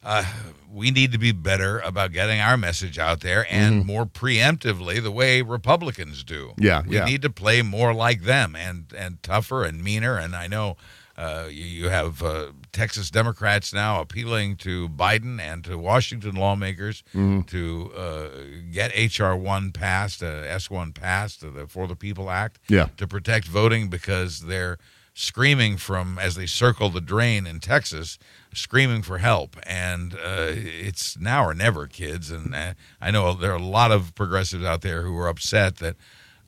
[0.07, 0.25] Uh,
[0.73, 3.87] we need to be better about getting our message out there, and Mhm.
[3.87, 6.55] more preemptively, the way Republicans do.
[6.59, 7.05] Yeah, we yeah.
[7.05, 10.17] need to play more like them, and and tougher and meaner.
[10.17, 10.77] And I know.
[11.19, 17.03] Uh, you, you have uh, Texas Democrats now appealing to Biden and to Washington lawmakers
[17.15, 17.47] Mhm.
[17.47, 18.29] to uh,
[18.71, 22.89] get HR one passed, uh, S one passed, uh, the For the People Act, Yeah.
[22.99, 24.77] to protect voting because they're
[25.15, 28.19] screaming from as they circle the drain in Texas,
[28.57, 32.31] screaming for help, and uh, it's now or never, kids.
[32.31, 35.77] And uh, I know there are a lot of progressives out there who are upset
[35.77, 35.97] that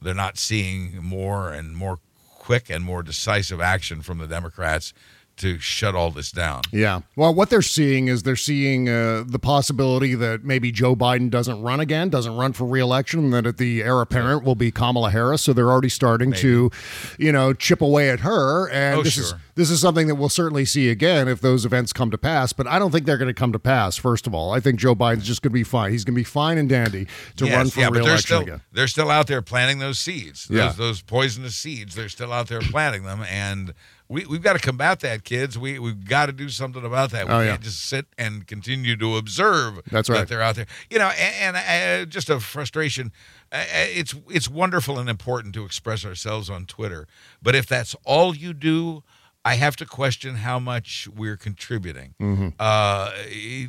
[0.01, 1.99] they're not seeing more and more
[2.37, 4.95] quick and more decisive action from the Democrats
[5.39, 6.63] to shut all this down.
[6.73, 7.01] Yeah.
[7.17, 11.61] Well, what they're seeing is they're seeing uh, the possibility that maybe Joe Biden doesn't
[11.63, 15.43] run again, doesn't run for reelection, and that the heir apparent will be Kamala Harris.
[15.43, 16.71] So they're already starting to,
[17.19, 18.69] you know, chip away at her.
[18.71, 21.93] And Oh, this is this is something that we'll certainly see again if those events
[21.93, 22.53] come to pass.
[22.53, 23.97] But I don't think they're going to come to pass.
[23.97, 25.91] First of all, I think Joe Biden's just going to be fine.
[25.93, 28.41] He's going to be fine and dandy to Yes, run for yeah, but they're still
[28.41, 28.61] again.
[28.73, 30.47] they're still out there planting those seeds.
[30.47, 30.73] Those, Yeah.
[30.77, 31.95] those poisonous seeds.
[31.95, 33.75] They're still out there planting them, and
[34.09, 35.59] we we've got to combat that, kids.
[35.59, 37.27] We we've got to do something about that.
[37.29, 37.51] We Oh, yeah.
[37.51, 39.81] can't just sit and continue to observe.
[39.91, 40.29] That's that right.
[40.29, 40.67] they're out there.
[40.91, 43.13] You know, and, and uh, just a frustration.
[43.53, 47.07] Uh, it's it's wonderful and important to express ourselves on Twitter,
[47.43, 49.03] but if that's all you do.
[49.45, 52.15] I have to question how much we're contributing.
[52.21, 52.53] Mhm.
[52.59, 53.13] Uh,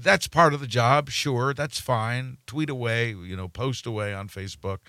[0.02, 1.10] that's part of the job.
[1.10, 2.38] Sure, that's fine.
[2.48, 4.80] Tweet away, you know, post away on Facebook.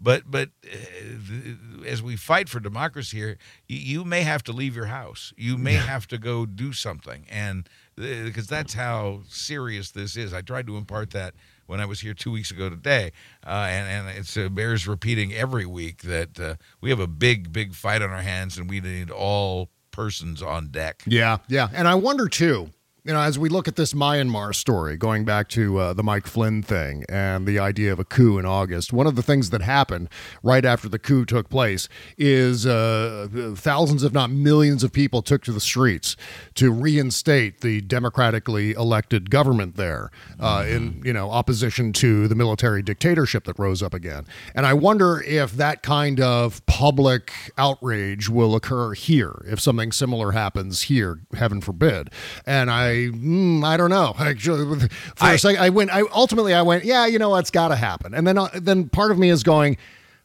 [0.00, 3.38] But but uh, as we fight for democracy here,
[3.68, 5.32] you, you may have to leave your house.
[5.36, 10.32] You may have to go do something, and because that's how serious this is.
[10.32, 11.34] I tried to impart that
[11.66, 13.12] when I was here two weeks ago today,
[13.46, 17.52] uh, and and it's uh, bears repeating every week that uh, we have a big
[17.52, 21.02] big fight on our hands, and we need all persons on deck.
[21.06, 21.68] Yeah, yeah.
[21.74, 22.70] And I wonder too,
[23.04, 26.26] you know, as we look at this Myanmar story, going back to uh, the Mike
[26.26, 29.62] Flynn thing and the idea of a coup in August, one of the things that
[29.62, 30.08] happened
[30.42, 31.88] right after the coup took place
[32.18, 33.26] is uh,
[33.56, 36.14] thousands, if not millions, of people took to the streets
[36.54, 42.82] to reinstate the democratically elected government there uh, in, you know, opposition to the military
[42.82, 44.26] dictatorship that rose up again.
[44.54, 50.32] And I wonder if that kind of public outrage will occur here, if something similar
[50.32, 52.10] happens here, heaven forbid.
[52.44, 54.14] And I, mm, I don't know.
[54.18, 55.90] Actually, for a second, I went.
[55.90, 56.84] I ultimately, I went.
[56.84, 58.14] Yeah, you know, what's got to happen.
[58.14, 59.76] And then, uh, then part of me is going.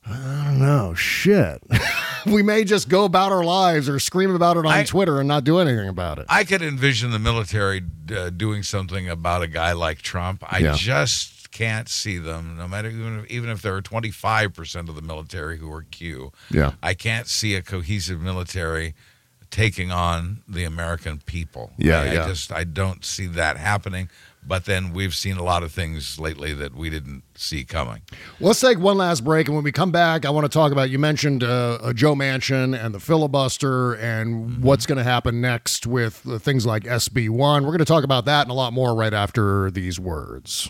[0.08, 0.94] I don't know.
[0.94, 1.64] Shit.
[2.28, 5.28] we may just go about our lives or scream about it on I- Twitter and
[5.28, 6.28] not do anything about it.
[6.30, 7.82] I could envision the military
[8.16, 10.44] uh, doing something about a guy like Trump.
[10.46, 10.74] I Yeah.
[10.76, 12.56] just can't see them.
[12.56, 15.72] No matter even if, even if there are twenty five percent of the military who
[15.74, 16.32] are Q.
[16.52, 16.74] Yeah.
[16.84, 18.94] I can't see a cohesive military
[19.56, 21.72] taking on the American people.
[21.78, 22.24] Yeah, I, yeah.
[22.26, 24.10] I just I don't see that happening.
[24.48, 28.04] But then we've seen a lot of things lately that we didn't see coming.
[28.40, 30.92] Let's take one last break, and when we come back, I want to talk about.
[30.92, 36.22] You mentioned uh, Joe Manchin and the filibuster, and what's going to happen next with
[36.28, 37.64] uh, things like SB one.
[37.64, 40.70] We're going to talk about that and a lot more right after these words.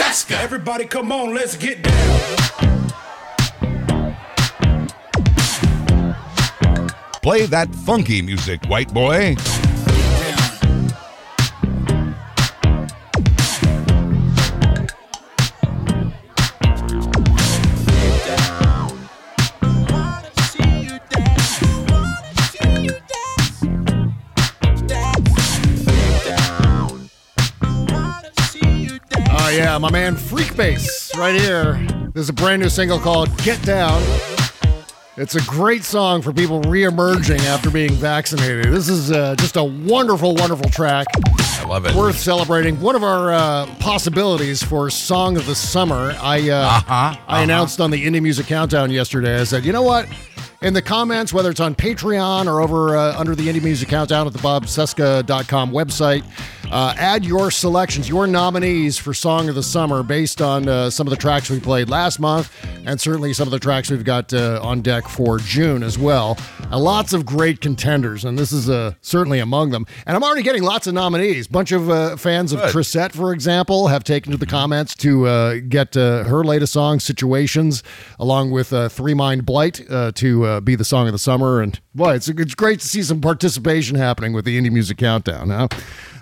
[0.00, 0.42] Bob Cesca.
[0.42, 2.20] Everybody come on, let's get down.
[7.22, 9.36] Play that funky music, white boy.
[29.70, 31.74] Yeah, my man Freekbass right here.
[32.12, 34.02] This is a brand new single called Get Down.
[35.16, 38.64] It's a great song for people re-emerging after being vaccinated.
[38.64, 41.06] This is uh, just a wonderful, wonderful track.
[41.28, 41.94] I love it.
[41.94, 42.80] Worth celebrating.
[42.80, 46.16] One of our uh, possibilities for Song of the Summer.
[46.20, 49.40] I uh, Uh-huh, I announced on the Indie Music Countdown yesterday.
[49.40, 50.08] I said, you know what?
[50.62, 54.26] In the comments, whether it's on Patreon or over uh, under the Indie Music Countdown
[54.26, 56.24] at the BobCesca.com website,
[56.70, 61.06] uh, add your selections, your nominees for Song of the Summer based on uh, some
[61.06, 62.54] of the tracks we played last month
[62.86, 66.38] and certainly some of the tracks we've got uh, on deck for June as well.
[66.70, 69.86] Uh, lots of great contenders, and this is uh, certainly among them.
[70.06, 71.46] And I'm already getting lots of nominees.
[71.46, 75.54] bunch of uh, fans of Trisette, for example, have taken to the comments to uh,
[75.68, 77.82] get uh, her latest song, Situations,
[78.18, 81.60] along with uh, Three Mind Blight uh, to uh, be the song of the summer.
[81.60, 85.50] And boy, it's, it's great to see some participation happening with the Indie Music Countdown.
[85.50, 85.68] Huh?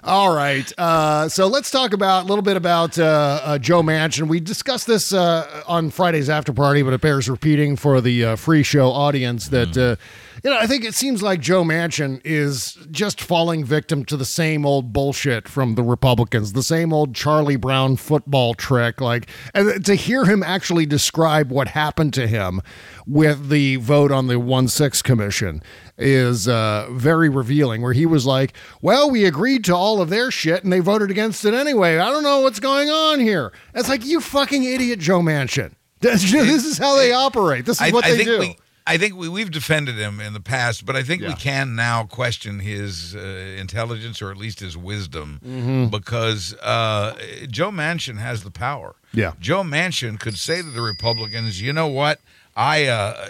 [0.08, 0.72] All right.
[0.78, 4.26] Uh, so let's talk about a little bit about uh, uh, Joe Manchin.
[4.26, 8.36] We discussed this uh, on Friday's after party, but it bears repeating for the uh,
[8.36, 9.76] free show audience that.
[9.76, 9.96] Uh,
[10.44, 14.24] you know, I think it seems like Joe Manchin is just falling victim to the
[14.24, 19.00] same old bullshit from the Republicans, the same old Charlie Brown football trick.
[19.00, 22.60] Like, and to hear him actually describe what happened to him
[23.06, 25.62] with the vote on the 1 6 commission
[25.96, 30.30] is uh, very revealing, where he was like, Well, we agreed to all of their
[30.30, 31.98] shit and they voted against it anyway.
[31.98, 33.52] I don't know what's going on here.
[33.74, 35.72] It's like, You fucking idiot, Joe Manchin.
[36.00, 36.32] This
[36.64, 37.64] is how they operate.
[37.64, 38.38] This is I, what they do.
[38.38, 38.56] we.
[38.88, 42.04] I think we, we've defended him in the past, but I think we can now
[42.04, 43.18] question his uh,
[43.64, 45.90] intelligence or at least his wisdom Mhm.
[45.90, 47.14] because uh,
[47.50, 48.94] Joe Manchin has the power.
[49.12, 49.32] Yeah.
[49.40, 52.20] Joe Manchin could say to the Republicans, "You know what?
[52.56, 53.28] I, uh,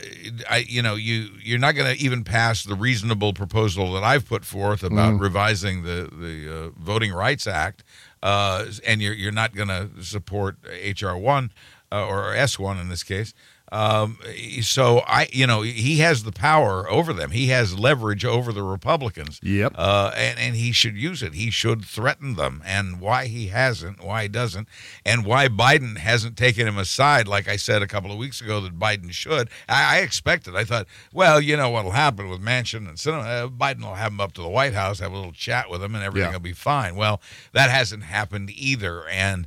[0.49, 4.27] I, you know, you you're not going to even pass the reasonable proposal that I've
[4.27, 5.21] put forth about Mhm.
[5.21, 7.85] revising the the uh, Voting Rights Act,
[8.23, 10.57] uh, and you're you're not going to support
[11.01, 11.51] HR one
[11.93, 13.35] uh, or S one in this case."
[13.71, 14.19] Um,
[14.63, 17.31] so I, you know, he has the power over them.
[17.33, 19.39] He has leverage over the Republicans.
[19.43, 19.75] Yep.
[19.77, 21.35] Uh, and and he should use it.
[21.35, 22.63] He should threaten them.
[22.65, 24.69] And why he hasn't, why he doesn't,
[25.05, 28.61] and why Biden hasn't taken him aside, like I said a couple of weeks ago
[28.61, 29.49] that Biden should.
[29.69, 30.57] I, I expected.
[30.57, 34.13] I thought, well, you know what'll happen with Manchin and Sinema, uh, Biden will have
[34.13, 36.37] him up to the White House, have a little chat with him, and everything Yeah.
[36.37, 36.97] will be fine.
[36.97, 37.21] Well,
[37.53, 39.07] that hasn't happened either.
[39.09, 39.47] And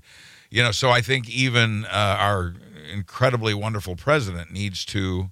[0.54, 2.54] you know, so I think even uh, our
[2.92, 5.32] incredibly wonderful president needs to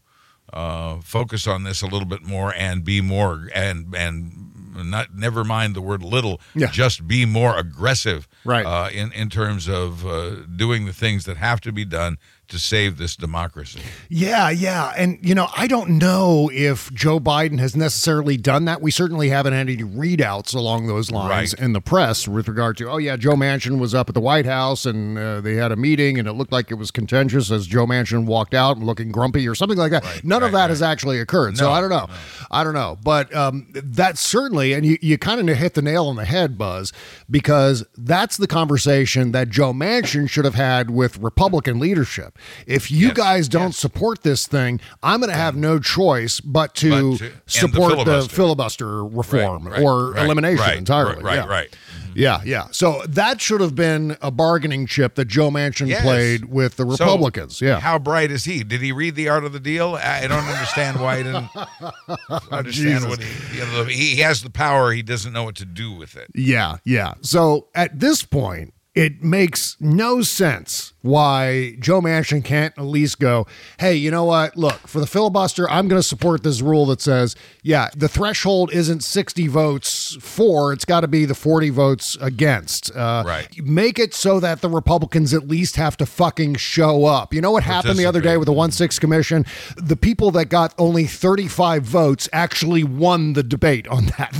[0.53, 4.45] uh, focus on this a little bit more and be more and and
[4.89, 6.67] not never mind the word little, Yeah.
[6.71, 8.65] just be more aggressive, Right.
[8.65, 12.17] Uh, in in terms of uh, doing the things that have to be done
[12.49, 13.79] to save this democracy.
[14.09, 14.91] Yeah, yeah.
[14.97, 18.81] And, you know, I don't know if Joe Biden has necessarily done that.
[18.81, 21.63] We certainly haven't had any readouts along those lines Right.
[21.63, 24.45] in the press with regard to, oh, yeah, Joe Manchin was up at the White
[24.45, 27.67] House and uh, they had a meeting and it looked like it was contentious as
[27.67, 30.23] Joe Manchin walked out and looking grumpy or something like that.
[30.23, 31.57] None of that has actually occurred.
[31.57, 32.07] so I don't know.
[32.51, 32.97] I don't know.
[33.03, 36.57] But um, that's certainly, and you, you kind of hit the nail on the head,
[36.57, 36.91] Buzz,
[37.29, 42.37] because that's the conversation that Joe Manchin should have had with Republican leadership.
[42.67, 46.89] If you guys don't support this thing, I'm going to have no choice but to,
[46.89, 48.35] But to end the support the filibuster.
[48.35, 51.23] filibuster, reform Right, right, or right, elimination right, entirely.
[51.23, 51.45] right, yeah.
[51.45, 51.69] right.
[51.71, 52.09] Mm-hmm.
[52.15, 52.67] Yeah, yeah.
[52.71, 56.01] So that should have been a bargaining chip that Joe Manchin Yes.
[56.01, 57.61] played with the So, Republicans.
[57.61, 57.79] yeah.
[57.79, 58.63] How bright is he?
[58.63, 59.95] Did he read the art of the deal?
[59.95, 61.49] I don't understand why he didn't
[62.51, 62.73] understand
[63.03, 63.05] Jesus.
[63.07, 64.91] what he, you know, he he has the power.
[64.91, 66.29] He doesn't know what to do with it.
[66.35, 67.13] Yeah, yeah.
[67.21, 73.47] So at this point, it makes no sense why Joe Manchin can't at least go,
[73.79, 74.57] hey, you know what?
[74.57, 78.71] Look, for the filibuster, I'm going to support this rule that says, yeah, the threshold
[78.73, 82.95] isn't 60 votes for, it's got to be the 40 votes against.
[82.95, 83.47] Uh, Right.
[83.63, 87.33] Make it so that the Republicans at least have to fucking show up.
[87.33, 89.45] You know what happened the other day with the 1 6 Commission?
[89.77, 94.31] The people that got only 35 votes actually won the debate on that.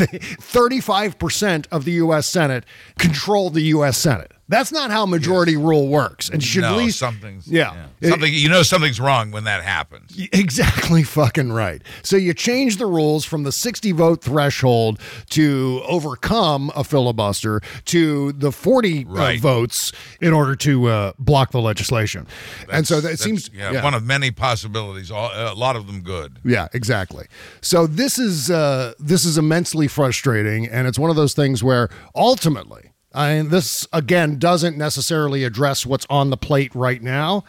[0.74, 2.28] 35% of the U.S.
[2.28, 2.64] Senate
[2.98, 3.98] controlled the U.S.
[3.98, 4.32] Senate.
[4.48, 6.28] That's not how majority rule works.
[6.30, 7.88] And should no, at least something's yeah.
[8.02, 10.18] something you know something's wrong when that happens.
[10.34, 11.82] Exactly fucking right.
[12.04, 15.00] So you change the rules from the 60 vote threshold
[15.32, 19.92] to overcome a filibuster to the 40 uh, votes
[20.22, 22.28] in order to uh, block the legislation.
[22.72, 25.12] and so that That's- seems yeah, one of many possibilities.
[25.12, 26.40] All, a lot of them good.
[26.44, 27.28] Yeah, exactly.
[27.62, 31.90] So this is uh, this is immensely frustrating, and it's one of those things where
[32.16, 37.44] ultimately, I mean, this again doesn't necessarily address what's on the plate right now,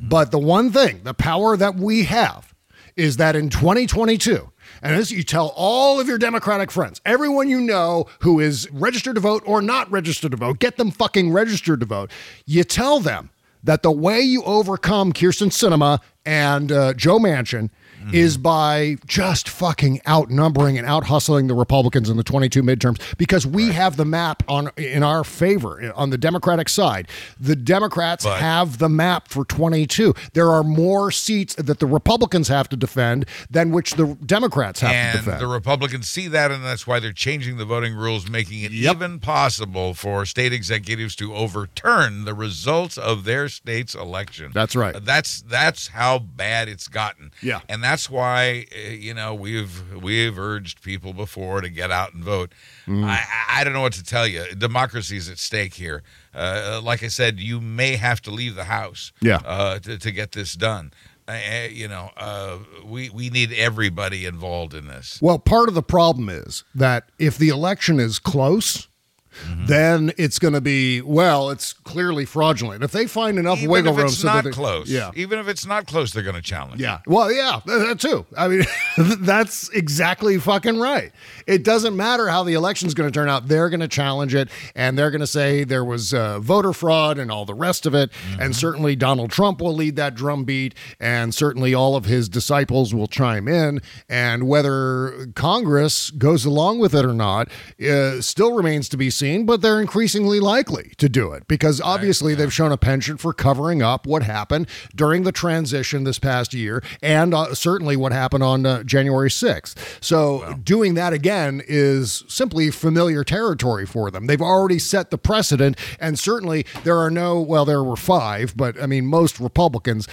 [0.00, 2.52] but the one thing, the power that we have,
[2.96, 4.50] is that in 2022.
[4.82, 9.14] and this you tell all of your Democratic friends, everyone you know who is registered
[9.14, 12.10] to vote or not registered to vote, get them fucking registered to vote.
[12.46, 13.30] You tell them
[13.62, 17.70] that the way you overcome Kyrsten Sinema and uh, Joe Manchin
[18.04, 18.14] Mm-hmm.
[18.14, 23.46] is by just fucking outnumbering and out hustling the Republicans in the 22 midterms because
[23.46, 27.08] we have the map on in our favor on the Democratic side.
[27.40, 30.14] The Democrats But- have the map for 22.
[30.34, 34.90] There are more seats that the Republicans have to defend than which the Democrats have
[34.90, 35.40] to and defend.
[35.40, 39.18] the Republicans see that, and that's why they're changing the voting rules, making it even
[39.20, 44.50] possible for state executives to overturn the results of their state's election.
[44.52, 44.94] That's right.
[45.02, 47.30] That's that's how bad it's gotten.
[47.40, 47.60] Yeah.
[47.68, 52.22] and that's why uh, you know we've we've urged people before to get out and
[52.24, 52.52] vote.
[52.86, 53.04] Mm.
[53.04, 54.44] I, I- I don't know what to tell you.
[54.58, 56.02] Democracy is at stake here.
[56.34, 59.12] Uh, like I said, you may have to leave the house.
[59.20, 59.38] Yeah.
[59.44, 60.92] Uh, to, to get this done.
[61.28, 61.38] Uh,
[61.70, 65.20] you know, uh, we we need everybody involved in this.
[65.22, 68.88] Well, part of the problem is that if the election is close,
[69.34, 69.66] Mm-hmm.
[69.66, 71.50] then it's going to be well.
[71.50, 72.82] It's clearly fraudulent.
[72.84, 74.88] If they find enough Even wiggle room, it's that not they- close.
[74.90, 76.80] yeah, Even if it's not close, they're going to challenge.
[76.80, 77.00] yeah.
[77.06, 78.26] Well, yeah, th- that too.
[78.36, 78.64] I mean,
[79.20, 81.12] that's exactly fucking right.
[81.46, 83.48] It doesn't matter how the election's going to turn out.
[83.48, 87.18] They're going to challenge it, and they're going to say there was uh, voter fraud
[87.18, 88.10] and all the rest of it.
[88.10, 88.40] Mm-hmm.
[88.42, 93.08] And certainly Donald Trump will lead that drumbeat, and certainly all of his disciples will
[93.08, 93.80] chime in.
[94.08, 97.48] And whether Congress goes along with it or not
[97.84, 99.23] uh, still remains to be seen.
[99.46, 103.82] But they're increasingly likely to do it because obviously they've shown a penchant for covering
[103.82, 108.66] up what happened during the transition this past year, and uh, certainly what happened on
[108.66, 109.74] uh, January 6th.
[110.02, 114.26] So doing that again is simply familiar territory for them.
[114.26, 118.80] They've already set the precedent, and certainly there are no, well, there were five, but
[118.80, 120.06] I mean, most Republicans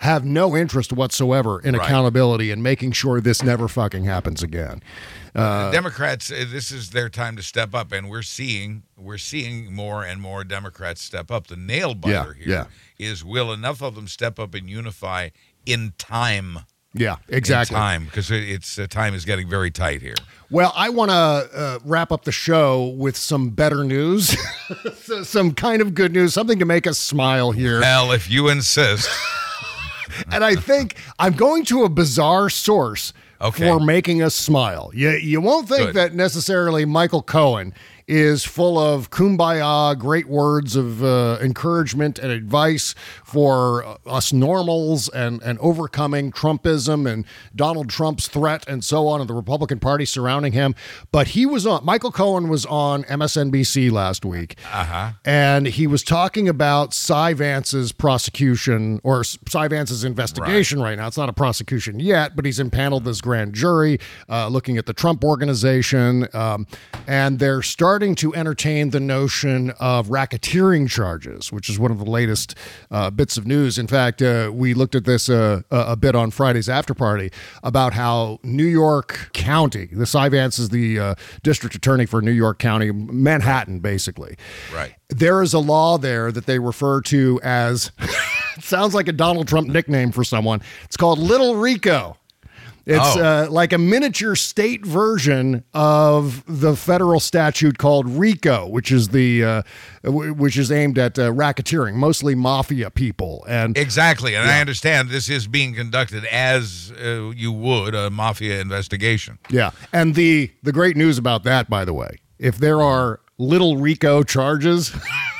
[0.00, 1.84] have no interest whatsoever in Right.
[1.86, 4.82] accountability and making sure this never fucking happens again.
[5.34, 9.72] Uh, Democrats, uh, this is their time to step up, and we're seeing we're seeing
[9.74, 11.46] more and more Democrats step up.
[11.48, 12.66] The nail biter Yeah, here
[13.10, 15.30] is will enough of them step up and unify
[15.66, 16.60] in time?
[16.94, 17.74] yeah, exactly.
[17.74, 20.14] In time, because it's uh, time is getting very tight here.
[20.50, 24.34] Well, I want to uh, wrap up the show with some better news,
[25.24, 27.80] some kind of good news, something to make us smile here.
[27.80, 29.08] Well, if you insist.
[30.30, 33.68] and I think I'm going to a bizarre source Okay.
[33.68, 34.90] for making us smile.
[34.94, 35.94] You, you won't think Good.
[35.96, 37.74] that necessarily Michael Cohen
[38.08, 42.94] is full of kumbaya, great words of uh, encouragement and advice
[43.24, 49.28] for us normals and, and overcoming Trumpism and Donald Trump's threat and so on, and
[49.28, 50.74] the Republican Party surrounding him.
[51.10, 54.56] But he was on, Michael Cohen was on MSNBC last week.
[54.72, 55.12] Uh huh.
[55.24, 60.96] And he was talking about Cy Vance's prosecution or Cy Vance's investigation right.
[60.96, 61.08] now.
[61.08, 63.98] It's not a prosecution yet, but he's impaneled this grand jury
[64.28, 66.28] uh, looking at the Trump organization.
[66.32, 66.66] Um,
[67.08, 72.04] and they're starting to entertain the notion of racketeering charges, which is one of the
[72.04, 72.54] latest
[72.90, 73.78] uh, bits of news.
[73.78, 77.30] In fact, uh, we looked at this uh, a bit on Friday's after party
[77.62, 82.30] about how New York County, the Cy Vance is the uh, district attorney for New
[82.32, 84.36] York County, Manhattan, basically
[84.74, 84.94] Right.
[85.08, 89.48] there is a law there that they refer to as it sounds like a Donald
[89.48, 90.60] Trump nickname for someone.
[90.84, 92.16] It's called Little Rico.
[92.86, 93.20] It's Oh.
[93.46, 99.44] uh, like a miniature state version of the federal statute called RICO, which is the
[99.44, 99.62] uh,
[100.04, 103.44] w- which is aimed at uh, racketeering, mostly mafia people.
[103.48, 108.60] And Exactly, and I understand this is being conducted as uh, you would a mafia
[108.60, 109.38] investigation.
[109.50, 109.72] Yeah.
[109.92, 114.22] And the the great news about that, by the way, if there are little Rico
[114.22, 114.92] charges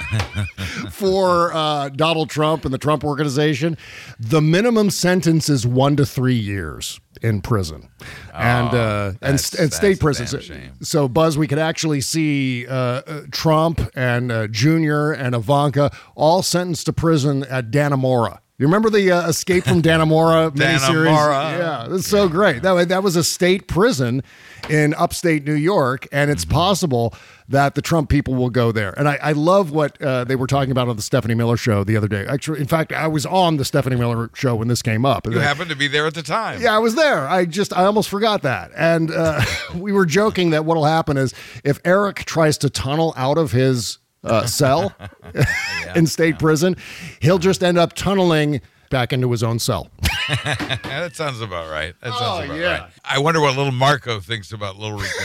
[0.90, 3.76] for uh, Donald Trump and the Trump organization,
[4.18, 7.88] the minimum sentence is one to three years in prison,
[8.34, 10.34] and uh, and and state prisons.
[10.82, 16.42] So, Buzz, we could actually see uh, uh, Trump and uh, Junior and Ivanka all
[16.42, 18.40] sentenced to prison at Dannemora.
[18.58, 21.08] You remember the uh, Escape from Dannemora miniseries?
[21.08, 21.58] Dannemora.
[21.58, 22.62] Yeah, that's so great.
[22.62, 24.22] That, that was a state prison
[24.70, 27.14] in upstate New York, and it's possible
[27.48, 28.92] that the Trump people will go there.
[28.98, 31.84] And I, I love what uh, they were talking about on the Stephanie Miller show
[31.84, 32.26] the other day.
[32.26, 35.26] Actually, in fact, I was on the Stephanie Miller show when this came up.
[35.26, 36.60] You happened to be there at the time.
[36.60, 37.26] Yeah, I was there.
[37.28, 38.70] I just I almost forgot that.
[38.76, 39.42] And uh,
[39.74, 41.34] we were joking that what'll happen is
[41.64, 44.92] if Eric tries to tunnel out of his uh, cell
[45.94, 46.76] in state prison,
[47.20, 49.88] he'll just end up tunneling back into his own cell.
[50.28, 51.94] That sounds about right.
[52.02, 52.78] That sounds Oh, about yeah.
[52.80, 52.90] right.
[53.04, 55.24] I wonder what little Marco thinks about Little Rico.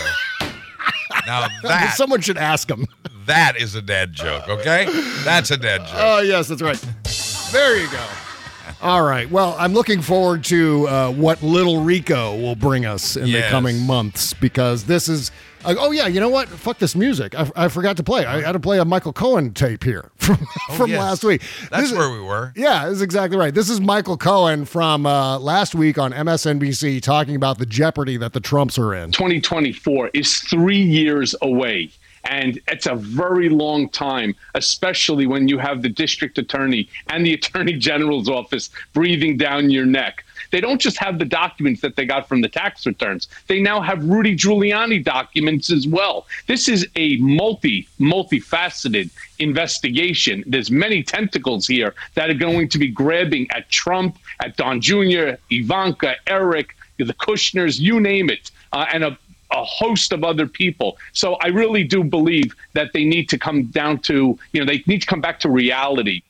[1.26, 2.86] Now that Someone should ask him.
[3.26, 4.86] that is a dad joke, okay?
[5.24, 5.96] That's a dad joke.
[5.96, 6.80] Oh yes, that's right.
[7.52, 8.06] There you go.
[8.82, 9.30] All right.
[9.30, 13.80] Well, I'm looking forward to uh, what Little Rico will bring us in the coming
[13.86, 15.32] months because this is.
[15.64, 16.48] Uh, oh yeah, you know what?
[16.50, 17.36] Fuck this music.
[17.38, 18.26] I, I forgot to play.
[18.26, 20.38] I had to play a Michael Cohen tape here from
[20.76, 21.00] from Oh, yes.
[21.00, 21.42] last week.
[21.70, 22.52] That's This where we were.
[22.56, 23.54] Yeah, that's exactly right.
[23.54, 28.34] This is Michael Cohen from uh, last week on MSNBC talking about the jeopardy that
[28.34, 29.12] the Trumps are in.
[29.12, 31.92] 2024 is three years away.
[32.26, 37.34] And it's a very long time, especially when you have the district attorney and the
[37.40, 40.24] attorney general's office breathing down your neck.
[40.52, 43.28] They don't just have the documents that they got from the tax returns.
[43.48, 46.28] They now have Rudy Giuliani documents as well.
[46.48, 50.44] This is a multi, multifaceted investigation.
[50.46, 55.32] There's many tentacles here that are going to be grabbing at Trump, at Don Jr.,
[55.50, 59.18] Ivanka, Eric, the Kushners, you name it, uh, and a,
[59.52, 60.98] a host of other people.
[61.14, 64.84] So I really do believe that they need to come down to, you know, they
[64.88, 66.22] need to come back to reality.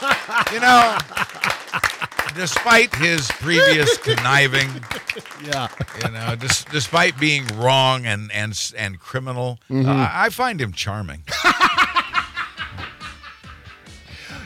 [0.52, 0.98] you know,
[2.34, 4.68] despite his previous conniving,
[5.44, 5.68] yeah,
[6.04, 9.86] you know, dis- despite being wrong and and and criminal, Mhm.
[9.88, 11.24] uh, I find him charming.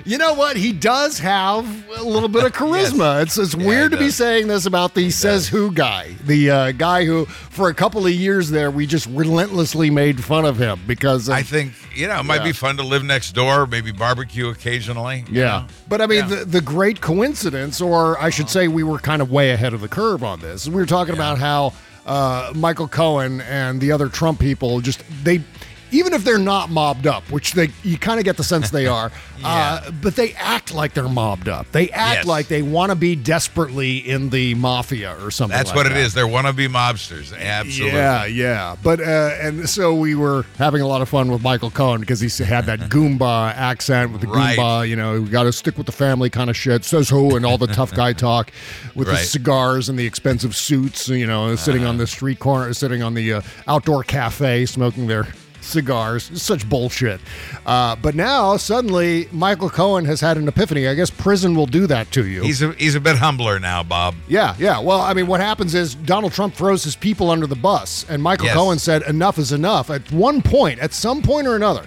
[0.09, 0.57] You know what?
[0.57, 3.21] He does have a little bit of charisma.
[3.23, 7.05] It's it's weird to be saying this about the says who guy, the uh, guy
[7.05, 11.29] who for a couple of years there we just relentlessly made fun of him because
[11.29, 12.45] of, I think you know it might Yeah.
[12.45, 15.25] be fun to live next door, maybe barbecue occasionally.
[15.29, 15.45] you Yeah.
[15.47, 15.67] know?
[15.91, 19.31] But I mean, the, the great coincidence, or I should say, we were kind of
[19.31, 20.67] way ahead of the curve on this.
[20.67, 21.75] We were talking about how
[22.07, 25.43] uh, Michael Cohen and the other Trump people just, they,
[25.91, 28.87] even if they're not mobbed up, which they, you kind of get the sense they
[28.87, 29.11] are,
[29.45, 31.71] uh, but they act like they're mobbed up.
[31.73, 32.27] They act Yes.
[32.27, 35.57] like they want to be desperately in the mafia or something.
[35.57, 35.99] That's like what it that.
[35.99, 36.15] is.
[36.15, 37.37] They're wannabe mobsters.
[37.39, 37.97] Absolutely.
[37.99, 38.77] Yeah, yeah.
[38.83, 42.21] But uh, and so we were having a lot of fun with Michael Cohen because
[42.21, 44.59] he had that Goomba accent with the Right.
[44.59, 44.89] Goomba.
[44.89, 46.85] You know, we got to stick with the family kind of shit.
[46.85, 48.51] Says who and all the tough guy talk
[48.95, 51.09] with the cigars and the expensive suits.
[51.09, 55.25] You know, sitting on the street corner, sitting on the uh, outdoor cafe, smoking their
[55.69, 56.31] cigars.
[56.43, 57.21] Such bullshit.
[57.65, 60.89] Uh, but now suddenly Michael Cohen has had an epiphany.
[60.89, 62.43] I guess prison will do that to you.
[62.43, 64.15] He's a he's a bit humbler now, Bob.
[64.27, 64.81] Yeah, yeah.
[64.81, 68.23] Well, I mean, what happens is Donald Trump throws his people under the bus, and
[68.23, 68.57] Michael Yes.
[68.57, 71.85] Cohen said, enough is enough at one point, at some point or another.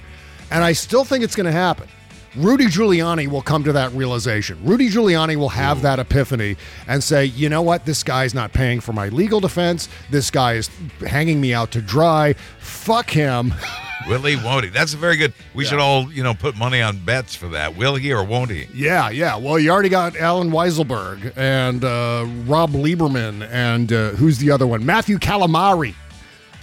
[0.52, 1.88] And I still think it's going to happen.
[2.36, 4.58] Rudy Giuliani will come to that realization.
[4.64, 6.56] Rudy Giuliani will have that epiphany
[6.88, 7.86] and say, you know what?
[7.86, 9.90] This guy's not paying for my legal defense.
[10.10, 10.70] This guy is
[11.06, 12.34] hanging me out to dry.
[12.60, 13.54] Fuck him.
[14.08, 14.36] Will he?
[14.36, 14.72] Won't he?
[14.72, 15.32] That's a very good.
[15.54, 17.76] We should all you know put money on bets for that.
[17.76, 18.68] Will he or won't he?
[18.74, 19.38] Yeah, yeah.
[19.38, 24.66] Well, you already got Allen Weisselberg and uh, Rob Lieberman and uh, who's the other
[24.66, 24.84] one?
[24.84, 25.94] Matthew Calamari,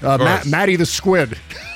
[0.03, 0.41] uh, Ma-.
[0.51, 1.39] Matty the Squid.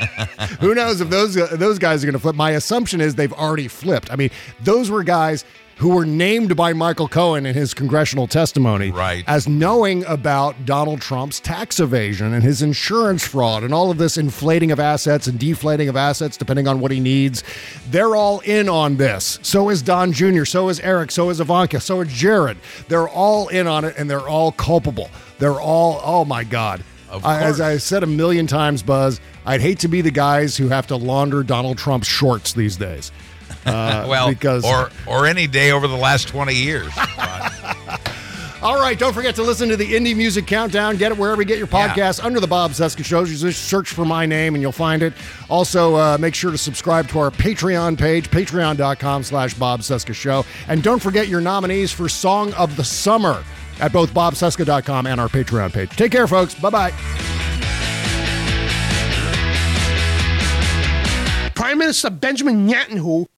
[0.60, 2.36] Who knows if those uh, those guys are going to flip?
[2.36, 4.10] My assumption is they've already flipped.
[4.12, 4.30] I mean,
[4.62, 5.44] those were guys
[5.76, 9.24] who were named by Michael Cohen in his congressional testimony Right.
[9.26, 14.18] as knowing about Donald Trump's tax evasion and his insurance fraud and all of this
[14.18, 17.42] inflating of assets and deflating of assets depending on what he needs.
[17.90, 19.38] They're all in on this.
[19.40, 22.58] So is Don Jr., so is Eric, so is Ivanka, so is Jared.
[22.88, 25.08] They're all in on it and they're all culpable.
[25.38, 26.84] They're all, oh my God.
[27.24, 27.60] I- as.
[27.60, 30.96] I said a million times, Buzz, I'd hate to be the guys who have to
[30.96, 33.10] launder Donald Trump's shorts these days.
[33.66, 36.92] Uh, well, because or or any day over the last twenty years.
[38.62, 40.98] All right, don't forget to listen to the Indie Music Countdown.
[40.98, 41.94] Get it wherever you get your Yeah.
[41.94, 43.20] podcasts under the Bob Cesca Show.
[43.24, 45.14] You just search for my name and you'll find it.
[45.48, 50.44] Also, uh, make sure to subscribe to our Patreon page, patreon.com slash Bob Cesca Show.
[50.68, 53.42] And don't forget your nominees for Song of the Summer
[53.80, 55.90] at both bobcesca.com and our Patreon page.
[55.90, 56.54] Take care, folks.
[56.54, 56.92] Bye-bye.
[61.54, 63.28] Prime Minister Benjamin Netanyahu